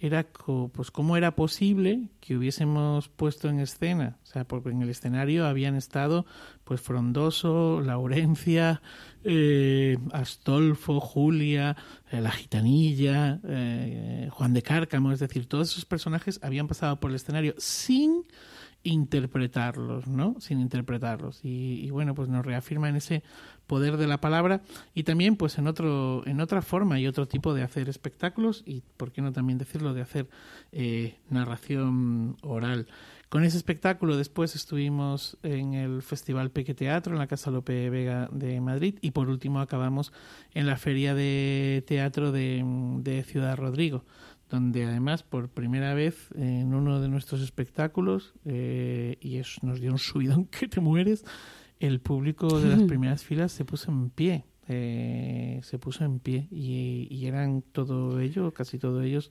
era 0.00 0.26
pues 0.72 0.90
cómo 0.90 1.16
era 1.16 1.36
posible 1.36 2.08
que 2.20 2.36
hubiésemos 2.36 3.08
puesto 3.08 3.48
en 3.48 3.60
escena, 3.60 4.18
o 4.22 4.26
sea, 4.26 4.44
porque 4.44 4.70
en 4.70 4.80
el 4.80 4.88
escenario 4.88 5.46
habían 5.46 5.76
estado 5.76 6.24
pues 6.64 6.80
Frondoso, 6.80 7.82
Laurencia, 7.82 8.80
eh, 9.24 9.98
Astolfo, 10.12 11.00
Julia, 11.00 11.76
eh, 12.10 12.20
la 12.22 12.30
gitanilla, 12.30 13.40
eh, 13.44 14.28
Juan 14.32 14.54
de 14.54 14.62
Cárcamo, 14.62 15.12
es 15.12 15.20
decir, 15.20 15.46
todos 15.46 15.70
esos 15.70 15.84
personajes 15.84 16.40
habían 16.42 16.66
pasado 16.66 16.98
por 16.98 17.10
el 17.10 17.16
escenario 17.16 17.54
sin 17.58 18.24
interpretarlos, 18.82 20.06
¿no? 20.06 20.36
Sin 20.40 20.60
interpretarlos. 20.60 21.44
Y, 21.44 21.84
y, 21.84 21.90
bueno, 21.90 22.14
pues 22.14 22.30
nos 22.30 22.46
reafirma 22.46 22.88
en 22.88 22.96
ese 22.96 23.22
poder 23.70 23.98
de 23.98 24.08
la 24.08 24.20
palabra 24.20 24.62
y 24.94 25.04
también 25.04 25.36
pues 25.36 25.56
en 25.56 25.68
otro 25.68 26.26
en 26.26 26.40
otra 26.40 26.60
forma 26.60 26.98
y 26.98 27.06
otro 27.06 27.28
tipo 27.28 27.54
de 27.54 27.62
hacer 27.62 27.88
espectáculos 27.88 28.64
y 28.66 28.82
por 28.96 29.12
qué 29.12 29.22
no 29.22 29.32
también 29.32 29.58
decirlo 29.58 29.94
de 29.94 30.00
hacer 30.00 30.28
eh, 30.72 31.20
narración 31.28 32.36
oral. 32.42 32.88
Con 33.28 33.44
ese 33.44 33.56
espectáculo 33.56 34.16
después 34.16 34.56
estuvimos 34.56 35.38
en 35.44 35.74
el 35.74 36.02
Festival 36.02 36.50
Peque 36.50 36.74
Teatro 36.74 37.12
en 37.12 37.20
la 37.20 37.28
Casa 37.28 37.52
Lope 37.52 37.90
Vega 37.90 38.28
de 38.32 38.60
Madrid 38.60 38.98
y 39.02 39.12
por 39.12 39.28
último 39.28 39.60
acabamos 39.60 40.12
en 40.52 40.66
la 40.66 40.76
Feria 40.76 41.14
de 41.14 41.84
Teatro 41.86 42.32
de, 42.32 42.64
de 43.04 43.22
Ciudad 43.22 43.56
Rodrigo 43.56 44.04
donde 44.48 44.84
además 44.84 45.22
por 45.22 45.48
primera 45.48 45.94
vez 45.94 46.28
en 46.34 46.74
uno 46.74 47.00
de 47.00 47.08
nuestros 47.08 47.40
espectáculos, 47.40 48.34
eh, 48.44 49.16
y 49.20 49.36
es, 49.36 49.62
nos 49.62 49.80
dio 49.80 49.92
un 49.92 49.98
subidón 49.98 50.44
que 50.50 50.66
te 50.66 50.80
mueres, 50.80 51.24
el 51.80 52.00
público 52.00 52.60
de 52.60 52.68
las 52.68 52.82
primeras 52.82 53.24
filas 53.24 53.52
se 53.52 53.64
puso 53.64 53.90
en 53.90 54.10
pie, 54.10 54.44
eh, 54.68 55.60
se 55.64 55.78
puso 55.78 56.04
en 56.04 56.20
pie, 56.20 56.46
y, 56.50 57.08
y, 57.10 57.26
eran 57.26 57.62
todo 57.62 58.20
ello, 58.20 58.52
casi 58.52 58.78
todos 58.78 59.04
ellos, 59.04 59.30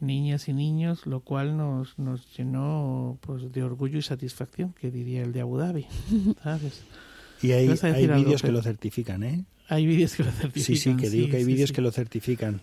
niñas 0.00 0.48
y 0.48 0.52
niños, 0.52 1.06
lo 1.06 1.20
cual 1.20 1.56
nos, 1.56 1.98
nos 1.98 2.36
llenó 2.36 3.18
pues 3.22 3.50
de 3.52 3.62
orgullo 3.62 3.98
y 3.98 4.02
satisfacción, 4.02 4.74
que 4.74 4.90
diría 4.90 5.22
el 5.22 5.32
de 5.32 5.40
Abu 5.40 5.56
Dhabi, 5.56 5.86
¿sabes? 6.42 6.82
Y 7.40 7.52
hay, 7.52 7.68
hay 7.68 8.06
vídeos 8.06 8.42
que 8.42 8.52
lo 8.52 8.62
certifican, 8.62 9.22
¿eh? 9.22 9.44
Hay 9.68 9.86
vídeos 9.86 10.14
que 10.14 10.24
lo 10.24 10.30
certifican. 10.30 10.76
Sí, 10.76 10.76
sí, 10.76 10.96
que 10.96 11.10
digo 11.10 11.24
sí, 11.26 11.30
que 11.30 11.36
hay 11.38 11.44
sí, 11.44 11.52
vídeos 11.52 11.68
sí. 11.68 11.74
que 11.74 11.82
lo 11.82 11.92
certifican. 11.92 12.62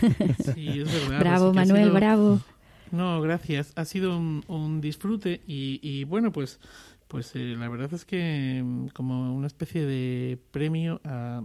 Sí, 0.54 0.68
es 0.68 0.92
verdad. 0.92 1.20
Bravo, 1.20 1.52
pues, 1.52 1.66
Manuel, 1.66 1.84
sido, 1.84 1.94
bravo. 1.94 2.40
No, 2.92 3.20
gracias. 3.20 3.72
Ha 3.74 3.84
sido 3.84 4.16
un, 4.16 4.80
disfrute 4.80 5.40
y, 5.46 5.80
y, 5.82 6.04
bueno, 6.04 6.32
pues 6.32 6.60
pues 7.08 7.34
eh, 7.36 7.54
la 7.58 7.68
verdad 7.68 7.92
es 7.92 8.04
que 8.04 8.62
mm, 8.64 8.88
como 8.88 9.34
una 9.34 9.46
especie 9.46 9.84
de 9.84 10.38
premio 10.50 11.00
a, 11.04 11.42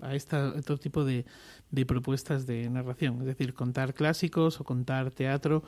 a, 0.00 0.14
esta, 0.14 0.52
este 0.56 0.76
tipo 0.76 1.04
de, 1.04 1.24
de, 1.70 1.86
propuestas 1.86 2.46
de 2.46 2.68
narración, 2.68 3.18
es 3.20 3.26
decir, 3.26 3.54
contar 3.54 3.94
clásicos 3.94 4.60
o 4.60 4.64
contar 4.64 5.10
teatro, 5.10 5.62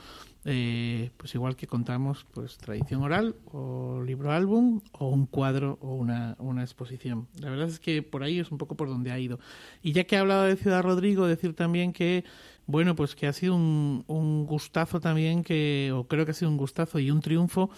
eh, 0.45 1.11
pues 1.17 1.35
igual 1.35 1.57
que 1.57 1.67
contamos 1.67 2.27
pues 2.33 2.59
tradición 2.59 3.03
oral 3.03 3.37
o 3.47 4.03
libro 4.03 4.33
álbum 4.33 4.81
o 4.93 5.09
un 5.09 5.27
cuadro 5.27 5.79
o 5.81 5.95
una, 5.95 6.37
una 6.39 6.63
exposición. 6.63 7.29
La 7.41 7.51
verdad 7.51 7.69
es 7.69 7.81
que 7.81 8.03
por 8.03 8.23
ahí 8.23 8.39
es 8.39 8.51
un 8.51 8.59
poco 8.59 8.77
por 8.77 8.89
donde 8.89 9.13
ha 9.13 9.19
ido. 9.19 9.39
Y 9.83 9.93
ya 9.93 10.05
que 10.05 10.17
he 10.17 10.19
hablado 10.19 10.45
de 10.45 10.57
Ciudad 10.57 10.83
Rodrigo, 10.83 11.27
decir 11.27 11.55
también 11.55 11.93
que 11.93 12.25
bueno, 12.67 12.95
pues 12.95 13.15
que 13.17 13.27
ha 13.27 13.33
sido 13.33 13.57
un, 13.57 14.05
un 14.07 14.47
gustazo 14.47 15.01
también, 15.01 15.43
que, 15.43 15.91
o 15.95 16.07
creo 16.07 16.25
que 16.25 16.31
ha 16.31 16.35
sido 16.35 16.51
un 16.51 16.57
gustazo 16.57 16.99
y 17.01 17.11
un 17.11 17.21
triunfo 17.21 17.71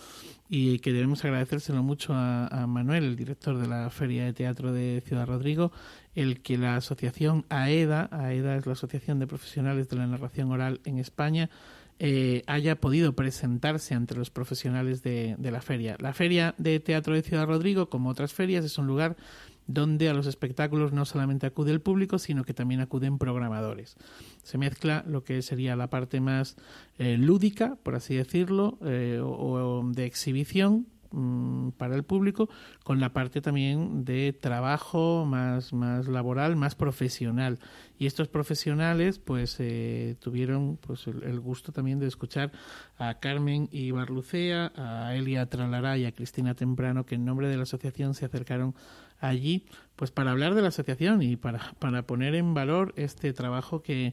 y 0.49 0.79
que 0.81 0.93
debemos 0.93 1.25
agradecérselo 1.25 1.83
mucho 1.83 2.13
a, 2.15 2.67
Manuel, 2.69 3.05
el 3.05 3.17
director 3.17 3.59
de 3.59 3.67
la 3.67 3.89
Feria 3.91 4.25
de 4.25 4.33
Teatro 4.33 4.73
de 4.73 5.03
Ciudad 5.07 5.27
Rodrigo, 5.27 5.73
el 6.15 6.43
que 6.43 6.59
la 6.59 6.77
asociación 6.77 7.45
AEDA, 7.49 8.09
AEDA 8.13 8.57
es 8.57 8.67
la 8.67 8.73
Asociación 8.73 9.19
de 9.19 9.27
Profesionales 9.27 9.89
de 9.89 9.97
la 9.97 10.07
Narración 10.07 10.51
Oral 10.53 10.81
en 10.85 10.99
España, 10.99 11.51
eh, 11.99 12.43
haya 12.47 12.81
podido 12.81 13.15
presentarse 13.15 13.95
ante 13.95 14.17
los 14.17 14.31
profesionales 14.31 15.03
de, 15.03 15.37
de 15.39 15.51
la 15.51 15.63
feria. 15.63 15.97
La 16.01 16.13
Feria 16.13 16.55
de 16.59 16.81
Teatro 16.81 17.15
de 17.15 17.23
Ciudad 17.23 17.47
Rodrigo, 17.47 17.89
como 17.89 18.11
otras 18.11 18.33
ferias, 18.35 18.65
es 18.65 18.79
un 18.79 18.87
lugar 18.87 19.17
donde 19.67 20.09
a 20.09 20.15
los 20.15 20.27
espectáculos 20.27 20.93
no 20.93 21.05
solamente 21.05 21.47
acude 21.47 21.73
el 21.73 21.81
público, 21.81 22.19
sino 22.19 22.45
que 22.45 22.55
también 22.55 22.81
acuden 22.81 23.19
programadores. 23.19 23.97
Se 24.43 24.59
mezcla 24.59 25.05
lo 25.07 25.25
que 25.25 25.43
sería 25.43 25.77
la 25.77 25.89
parte 25.89 26.21
más 26.21 26.57
eh, 26.99 27.17
lúdica, 27.17 27.77
por 27.83 27.95
así 27.95 28.15
decirlo, 28.15 28.79
eh, 28.85 29.21
o, 29.23 29.83
de 29.91 30.05
exhibición 30.05 30.87
mm, 31.13 31.71
para 31.71 31.95
el 31.95 32.05
público, 32.05 32.51
con 32.83 33.01
la 33.01 33.15
parte 33.15 33.41
también 33.41 34.05
de 34.05 34.35
trabajo 34.35 35.25
más, 35.25 35.73
más 35.73 36.09
laboral, 36.09 36.57
más 36.57 36.75
profesional. 36.75 37.59
Y 37.99 38.07
estos 38.07 38.29
profesionales, 38.29 39.19
pues, 39.19 39.57
eh, 39.61 40.17
tuvieron 40.21 40.77
pues 40.77 41.07
el, 41.07 41.41
gusto 41.41 41.73
también 41.73 42.01
de 42.01 42.09
escuchar 42.09 42.53
a 42.99 43.15
Carmen 43.19 43.69
y 43.73 43.93
Barlucea, 43.93 44.73
a 44.77 45.15
Elia 45.15 45.47
Tralará 45.47 45.97
y 45.97 46.05
a 46.05 46.13
Cristina 46.13 46.55
Temprano, 46.55 47.07
que 47.07 47.15
en 47.15 47.25
nombre 47.25 47.49
de 47.49 47.57
la 47.57 47.63
asociación 47.63 48.15
se 48.15 48.27
acercaron 48.27 48.75
allí 49.21 49.67
pues 49.97 50.11
para 50.11 50.33
hablar 50.33 50.55
de 50.55 50.63
la 50.63 50.69
asociación 50.69 51.23
y 51.23 51.37
para, 51.37 51.75
para 51.79 52.07
poner 52.07 52.35
en 52.35 52.55
valor 52.55 52.93
este 52.97 53.33
trabajo 53.33 53.83
que, 53.83 54.13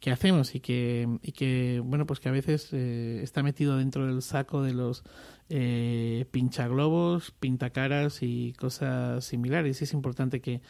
que 0.00 0.10
hacemos 0.10 0.54
y 0.54 0.60
que, 0.60 1.08
y 1.22 1.32
que 1.32 1.80
bueno 1.84 2.06
pues 2.06 2.20
que 2.20 2.28
a 2.28 2.32
veces 2.32 2.68
eh, 2.72 3.20
está 3.22 3.42
metido 3.42 3.76
dentro 3.76 4.06
del 4.06 4.22
saco 4.22 4.62
de 4.62 4.72
los 4.72 5.04
eh, 5.50 6.26
pinchaglobos, 6.30 7.32
pintacaras 7.32 8.22
y 8.22 8.54
cosas 8.54 9.24
similares. 9.24 9.82
Es 9.82 9.92
importante 9.92 10.40
que, 10.40 10.62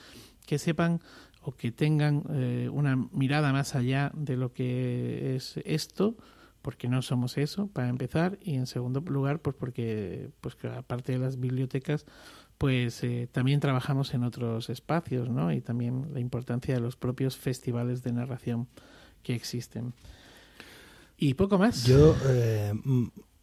que 0.47 0.59
sepan 0.59 1.01
o 1.43 1.53
que 1.53 1.71
tengan 1.71 2.25
eh, 2.31 2.69
una 2.71 2.97
mirada 2.97 3.53
más 3.53 3.75
allá 3.75 4.11
de 4.15 4.37
lo 4.37 4.53
que 4.53 5.37
es 5.37 5.59
esto 5.65 6.17
porque 6.61 6.89
no 6.89 7.01
somos 7.01 7.39
eso 7.39 7.69
para 7.69 7.89
empezar. 7.89 8.39
Y 8.43 8.57
en 8.57 8.67
segundo 8.67 9.01
lugar 9.01 9.41
pues 9.41 9.57
porque 9.57 10.31
pues 10.41 10.57
que 10.57 10.69
aparte 10.69 11.13
de 11.13 11.19
las 11.19 11.39
bibliotecas 11.39 12.05
pues 12.61 13.03
eh, 13.05 13.27
también 13.33 13.59
trabajamos 13.59 14.13
en 14.13 14.23
otros 14.23 14.69
espacios, 14.69 15.31
¿no? 15.31 15.51
Y 15.51 15.63
también 15.63 16.13
la 16.13 16.21
importancia 16.21 16.75
de 16.75 16.81
los 16.81 16.95
propios 16.95 17.39
festivales 17.39 18.03
de 18.03 18.13
narración 18.13 18.69
que 19.23 19.35
existen. 19.35 19.95
Y 21.17 21.33
poco 21.33 21.57
más. 21.57 21.87
Yo, 21.87 22.15
eh, 22.27 22.75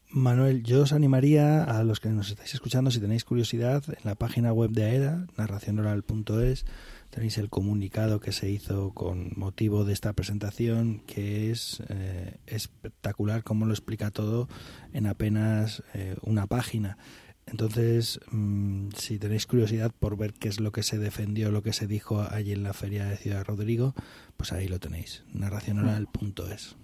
Manuel, 0.10 0.62
yo 0.62 0.84
os 0.84 0.94
animaría 0.94 1.64
a 1.64 1.84
los 1.84 2.00
que 2.00 2.10
nos 2.10 2.30
estáis 2.30 2.54
escuchando, 2.54 2.92
si 2.92 3.00
tenéis 3.00 3.26
curiosidad, 3.26 3.84
en 3.88 3.98
la 4.04 4.14
página 4.14 4.54
web 4.54 4.70
de 4.70 4.84
AEDA, 4.84 5.26
narracionoral.es, 5.36 6.68
tenéis 7.10 7.40
el 7.40 7.50
comunicado 7.50 8.20
que 8.20 8.32
se 8.32 8.52
hizo 8.52 8.92
con 8.92 9.32
motivo 9.36 9.84
de 9.84 9.94
esta 9.94 10.14
presentación, 10.14 11.00
que 11.08 11.50
es 11.50 11.82
eh, 11.90 12.38
espectacular 12.46 13.44
como 13.44 13.66
lo 13.66 13.74
explica 13.74 14.12
todo 14.12 14.48
en 14.94 15.08
apenas 15.08 15.82
una 16.22 16.46
página. 16.46 17.00
Entonces, 17.48 18.20
mm, 18.32 18.90
si 18.96 19.20
tenéis 19.20 19.48
curiosidad 19.48 19.92
por 19.98 20.18
ver 20.18 20.34
qué 20.34 20.50
es 20.50 20.60
lo 20.60 20.72
que 20.72 20.84
se 20.84 20.98
defendió, 20.98 21.52
lo 21.52 21.64
que 21.64 21.74
se 21.74 21.88
dijo 21.88 22.22
allí 22.22 22.52
en 22.52 22.64
la 22.64 22.74
feria 22.74 23.06
de 23.06 23.18
Ciudad 23.18 23.46
Rodrigo, 23.46 23.96
pues 24.36 24.52
ahí 24.52 24.68
lo 24.68 24.80
tenéis, 24.80 25.24
narracionoral.es. 25.34 26.76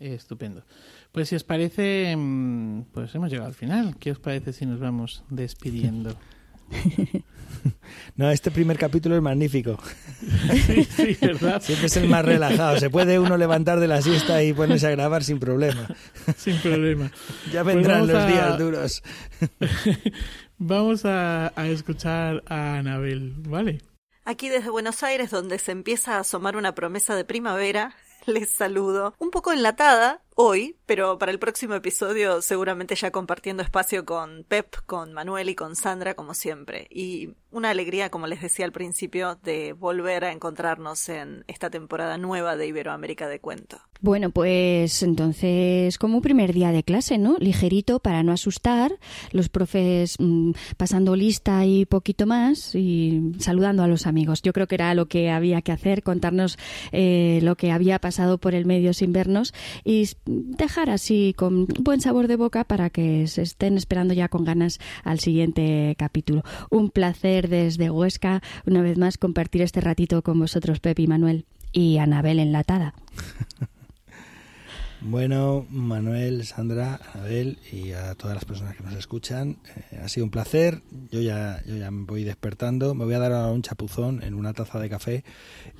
Estupendo. 0.00 0.64
Pues 1.12 1.28
si 1.28 1.36
os 1.36 1.44
parece, 1.44 2.16
mm, 2.16 2.86
pues 2.92 3.14
hemos 3.14 3.30
llegado 3.30 3.48
al 3.48 3.54
final. 3.54 3.96
¿Qué 3.98 4.10
os 4.10 4.18
parece 4.18 4.52
si 4.52 4.66
nos 4.66 4.80
vamos 4.80 5.24
despidiendo? 5.30 6.16
No, 8.16 8.30
este 8.30 8.52
primer 8.52 8.78
capítulo 8.78 9.16
es 9.16 9.22
magnífico. 9.22 9.76
Sí, 10.66 10.84
sí, 10.84 11.18
¿verdad? 11.20 11.60
Siempre 11.60 11.86
es 11.86 11.96
el 11.96 12.08
más 12.08 12.24
relajado. 12.24 12.78
Se 12.78 12.88
puede 12.88 13.18
uno 13.18 13.36
levantar 13.36 13.80
de 13.80 13.88
la 13.88 14.00
siesta 14.02 14.40
y 14.42 14.52
ponerse 14.52 14.86
a 14.86 14.90
grabar 14.90 15.24
sin 15.24 15.40
problema. 15.40 15.88
Sin 16.36 16.56
problema. 16.58 17.10
Ya 17.52 17.64
pues 17.64 17.74
vendrán 17.74 18.06
los 18.06 18.26
días 18.28 18.58
duros. 18.58 19.02
Vamos 20.58 21.04
a, 21.04 21.52
a 21.56 21.66
escuchar 21.66 22.44
a 22.46 22.76
Anabel, 22.76 23.34
¿vale? 23.48 23.82
Aquí 24.24 24.48
desde 24.48 24.70
Buenos 24.70 25.02
Aires, 25.02 25.30
donde 25.30 25.58
se 25.58 25.72
empieza 25.72 26.16
a 26.16 26.20
asomar 26.20 26.56
una 26.56 26.74
promesa 26.74 27.16
de 27.16 27.24
primavera, 27.24 27.94
les 28.26 28.50
saludo. 28.50 29.14
Un 29.18 29.30
poco 29.30 29.52
enlatada, 29.52 30.22
hoy, 30.34 30.76
pero 30.86 31.18
para 31.18 31.32
el 31.32 31.38
próximo 31.38 31.74
episodio 31.74 32.42
seguramente 32.42 32.94
ya 32.94 33.10
compartiendo 33.10 33.62
espacio 33.62 34.04
con 34.04 34.44
Pep, 34.46 34.76
con 34.86 35.12
Manuel 35.12 35.48
y 35.48 35.54
con 35.54 35.76
Sandra 35.76 36.14
como 36.14 36.34
siempre. 36.34 36.86
Y 36.90 37.30
una 37.50 37.70
alegría, 37.70 38.10
como 38.10 38.26
les 38.26 38.42
decía 38.42 38.64
al 38.64 38.72
principio, 38.72 39.38
de 39.42 39.72
volver 39.72 40.24
a 40.24 40.32
encontrarnos 40.32 41.08
en 41.08 41.44
esta 41.46 41.70
temporada 41.70 42.18
nueva 42.18 42.56
de 42.56 42.66
Iberoamérica 42.66 43.28
de 43.28 43.38
Cuento. 43.38 43.78
Bueno, 44.00 44.30
pues 44.30 45.02
entonces 45.02 45.96
como 45.98 46.16
un 46.16 46.22
primer 46.22 46.52
día 46.52 46.72
de 46.72 46.82
clase, 46.82 47.16
¿no? 47.16 47.36
Ligerito 47.38 48.00
para 48.00 48.22
no 48.22 48.32
asustar, 48.32 48.98
los 49.30 49.48
profes 49.48 50.16
mm, 50.18 50.50
pasando 50.76 51.16
lista 51.16 51.64
y 51.64 51.86
poquito 51.86 52.26
más 52.26 52.74
y 52.74 53.32
saludando 53.38 53.82
a 53.82 53.88
los 53.88 54.06
amigos. 54.06 54.42
Yo 54.42 54.52
creo 54.52 54.66
que 54.66 54.74
era 54.74 54.92
lo 54.94 55.06
que 55.06 55.30
había 55.30 55.62
que 55.62 55.72
hacer, 55.72 56.02
contarnos 56.02 56.58
eh, 56.92 57.38
lo 57.42 57.56
que 57.56 57.70
había 57.70 57.98
pasado 57.98 58.38
por 58.38 58.54
el 58.54 58.66
medio 58.66 58.92
sin 58.92 59.12
vernos 59.12 59.54
y 59.84 60.08
dejar 60.26 60.90
así 60.90 61.34
con 61.36 61.66
buen 61.66 62.00
sabor 62.00 62.28
de 62.28 62.36
boca 62.36 62.64
para 62.64 62.90
que 62.90 63.26
se 63.26 63.42
estén 63.42 63.76
esperando 63.76 64.14
ya 64.14 64.28
con 64.28 64.44
ganas 64.44 64.78
al 65.02 65.20
siguiente 65.20 65.94
capítulo. 65.98 66.42
Un 66.70 66.90
placer 66.90 67.48
desde 67.48 67.90
Huesca, 67.90 68.42
una 68.66 68.82
vez 68.82 68.98
más, 68.98 69.18
compartir 69.18 69.62
este 69.62 69.80
ratito 69.80 70.22
con 70.22 70.38
vosotros, 70.38 70.80
Pepi 70.80 71.04
y 71.04 71.06
Manuel 71.08 71.46
y 71.72 71.98
Anabel 71.98 72.38
enlatada. 72.38 72.94
Bueno, 75.06 75.66
Manuel, 75.68 76.46
Sandra, 76.46 76.98
Anabel 77.12 77.58
y 77.70 77.92
a 77.92 78.14
todas 78.14 78.36
las 78.36 78.46
personas 78.46 78.74
que 78.74 78.82
nos 78.82 78.94
escuchan, 78.94 79.58
eh, 79.90 80.00
ha 80.02 80.08
sido 80.08 80.24
un 80.24 80.30
placer. 80.30 80.80
Yo 81.10 81.20
ya, 81.20 81.62
yo 81.66 81.76
ya 81.76 81.90
me 81.90 82.06
voy 82.06 82.24
despertando. 82.24 82.94
Me 82.94 83.04
voy 83.04 83.12
a 83.12 83.18
dar 83.18 83.32
ahora 83.32 83.52
un 83.52 83.60
chapuzón 83.60 84.22
en 84.22 84.32
una 84.32 84.54
taza 84.54 84.80
de 84.80 84.88
café 84.88 85.22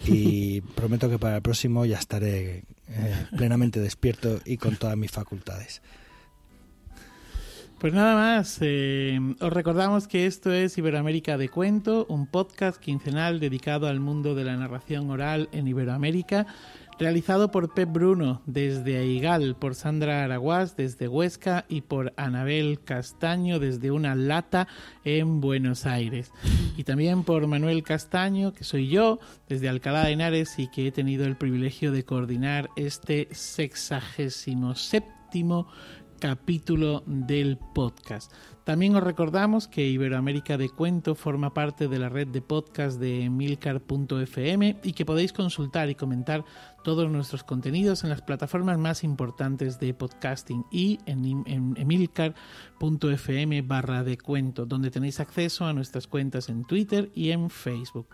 y 0.06 0.60
prometo 0.76 1.08
que 1.08 1.18
para 1.18 1.36
el 1.36 1.42
próximo 1.42 1.86
ya 1.86 1.96
estaré 1.96 2.64
eh, 2.88 3.26
plenamente 3.36 3.80
despierto 3.80 4.40
y 4.44 4.56
con 4.56 4.76
todas 4.76 4.96
mis 4.96 5.10
facultades. 5.10 5.82
Pues 7.78 7.92
nada 7.92 8.14
más, 8.14 8.58
eh, 8.62 9.20
os 9.40 9.52
recordamos 9.52 10.08
que 10.08 10.26
esto 10.26 10.50
es 10.52 10.78
Iberoamérica 10.78 11.36
de 11.36 11.50
Cuento, 11.50 12.06
un 12.08 12.26
podcast 12.26 12.80
quincenal 12.80 13.40
dedicado 13.40 13.88
al 13.88 14.00
mundo 14.00 14.34
de 14.34 14.44
la 14.44 14.56
narración 14.56 15.10
oral 15.10 15.50
en 15.52 15.68
Iberoamérica, 15.68 16.46
realizado 16.98 17.50
por 17.50 17.74
Pep 17.74 17.90
Bruno 17.90 18.42
desde 18.46 18.98
Aigal, 18.98 19.56
por 19.56 19.74
Sandra 19.74 20.24
Araguás 20.24 20.76
desde 20.76 21.08
Huesca 21.08 21.64
y 21.68 21.82
por 21.82 22.12
Anabel 22.16 22.80
Castaño 22.84 23.58
desde 23.58 23.90
una 23.90 24.14
lata 24.14 24.68
en 25.04 25.40
Buenos 25.40 25.86
Aires. 25.86 26.32
Y 26.76 26.84
también 26.84 27.24
por 27.24 27.46
Manuel 27.46 27.82
Castaño, 27.82 28.52
que 28.52 28.64
soy 28.64 28.88
yo, 28.88 29.18
desde 29.48 29.68
Alcalá 29.68 30.04
de 30.04 30.12
Henares 30.12 30.58
y 30.58 30.68
que 30.68 30.86
he 30.86 30.92
tenido 30.92 31.24
el 31.24 31.36
privilegio 31.36 31.92
de 31.92 32.04
coordinar 32.04 32.70
este 32.76 33.28
sexagésimo 33.32 34.74
séptimo 34.74 35.68
capítulo 36.18 37.02
del 37.06 37.58
podcast. 37.58 38.32
También 38.64 38.96
os 38.96 39.02
recordamos 39.02 39.68
que 39.68 39.86
Iberoamérica 39.86 40.56
de 40.56 40.70
Cuento 40.70 41.14
forma 41.14 41.52
parte 41.52 41.86
de 41.86 41.98
la 41.98 42.08
red 42.08 42.28
de 42.28 42.40
podcast 42.40 42.98
de 42.98 43.24
emilcar.fm 43.24 44.80
y 44.82 44.92
que 44.92 45.04
podéis 45.04 45.32
consultar 45.32 45.90
y 45.90 45.94
comentar 45.94 46.44
todos 46.82 47.10
nuestros 47.10 47.44
contenidos 47.44 48.04
en 48.04 48.10
las 48.10 48.22
plataformas 48.22 48.78
más 48.78 49.04
importantes 49.04 49.78
de 49.78 49.92
podcasting 49.92 50.64
y 50.70 50.98
en, 51.06 51.44
en 51.46 51.74
emilcar.fm 51.76 53.62
barra 53.62 54.02
de 54.02 54.16
cuento, 54.16 54.66
donde 54.66 54.90
tenéis 54.90 55.20
acceso 55.20 55.66
a 55.66 55.72
nuestras 55.72 56.06
cuentas 56.06 56.48
en 56.48 56.64
Twitter 56.64 57.10
y 57.14 57.30
en 57.30 57.50
Facebook. 57.50 58.08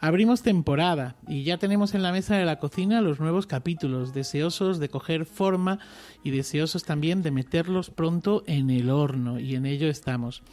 Abrimos 0.00 0.42
temporada 0.42 1.16
y 1.26 1.42
ya 1.42 1.58
tenemos 1.58 1.92
en 1.94 2.02
la 2.02 2.12
mesa 2.12 2.36
de 2.36 2.44
la 2.44 2.60
cocina 2.60 3.00
los 3.00 3.18
nuevos 3.18 3.48
capítulos, 3.48 4.14
deseosos 4.14 4.78
de 4.78 4.88
coger 4.88 5.24
forma 5.24 5.80
y 6.22 6.30
deseosos 6.30 6.84
también 6.84 7.22
de 7.22 7.32
meterlos 7.32 7.90
pronto 7.90 8.44
en 8.46 8.70
el 8.70 8.90
horno 8.90 9.40
y 9.40 9.56
en 9.56 9.66
ello 9.66 9.88
estamos. 9.88 10.44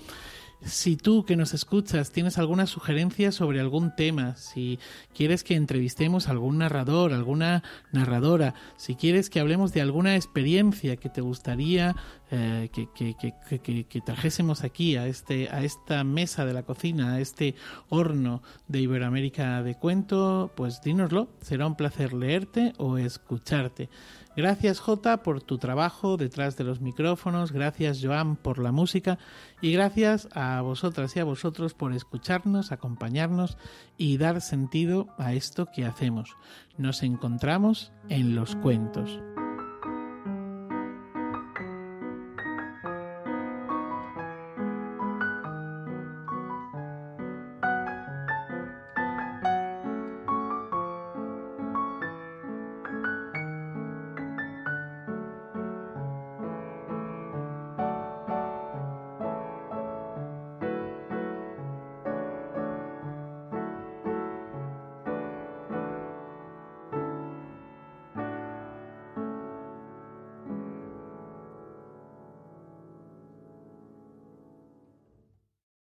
Si 0.64 0.96
tú 0.96 1.26
que 1.26 1.36
nos 1.36 1.54
escuchas 1.54 2.12
tienes 2.12 2.40
alguna 2.40 2.66
sugerencia 2.66 3.32
sobre 3.32 3.60
algún 3.60 3.96
tema, 3.96 4.36
si 4.36 4.80
quieres 5.14 5.44
que 5.44 5.54
entrevistemos 5.54 6.28
a 6.28 6.32
algún 6.32 6.58
narrador, 6.58 7.14
alguna 7.14 7.62
narradora, 7.92 8.56
si 8.78 8.96
quieres 8.96 9.30
que 9.30 9.40
hablemos 9.40 9.74
de 9.74 9.82
alguna 9.82 10.16
experiencia 10.16 10.96
que 10.96 11.10
te 11.10 11.22
gustaría 11.22 11.96
eh, 12.38 12.70
que, 12.74 14.02
trajésemos 14.02 14.64
aquí 14.64 14.98
a, 14.98 15.08
este, 15.08 15.50
a 15.50 15.64
esta 15.64 16.04
mesa 16.04 16.46
de 16.46 16.54
la 16.54 16.64
cocina, 16.64 17.14
a 17.14 17.22
este 17.22 17.56
horno 17.90 18.44
de 18.68 18.82
Iberoamérica 18.82 19.64
de 19.64 19.76
cuento, 19.76 20.52
pues 20.56 20.82
dínoslo, 20.82 21.30
será 21.42 21.66
un 21.66 21.76
placer 21.76 22.14
leerte 22.14 22.74
o 22.78 22.98
escucharte. 22.98 23.90
Gracias 24.36 24.82
Jota 24.82 25.24
por 25.24 25.42
tu 25.42 25.58
trabajo 25.58 26.18
detrás 26.18 26.58
de 26.58 26.66
los 26.66 26.82
micrófonos, 26.82 27.54
gracias 27.54 28.02
Joan 28.04 28.36
por 28.36 28.60
la 28.60 28.74
música 28.74 29.18
y 29.62 29.72
gracias 29.72 30.28
a 30.34 30.60
vosotras 30.62 31.16
y 31.16 31.22
a 31.22 31.24
vosotros 31.24 31.74
por 31.74 31.94
escucharnos, 31.94 32.74
acompañarnos 32.74 33.58
y 33.98 34.18
dar 34.18 34.42
sentido 34.42 35.08
a 35.18 35.34
esto 35.34 35.68
que 35.74 35.86
hacemos. 35.86 36.36
Nos 36.78 37.02
encontramos 37.02 37.94
en 38.10 38.36
los 38.36 38.58
cuentos. 38.58 39.22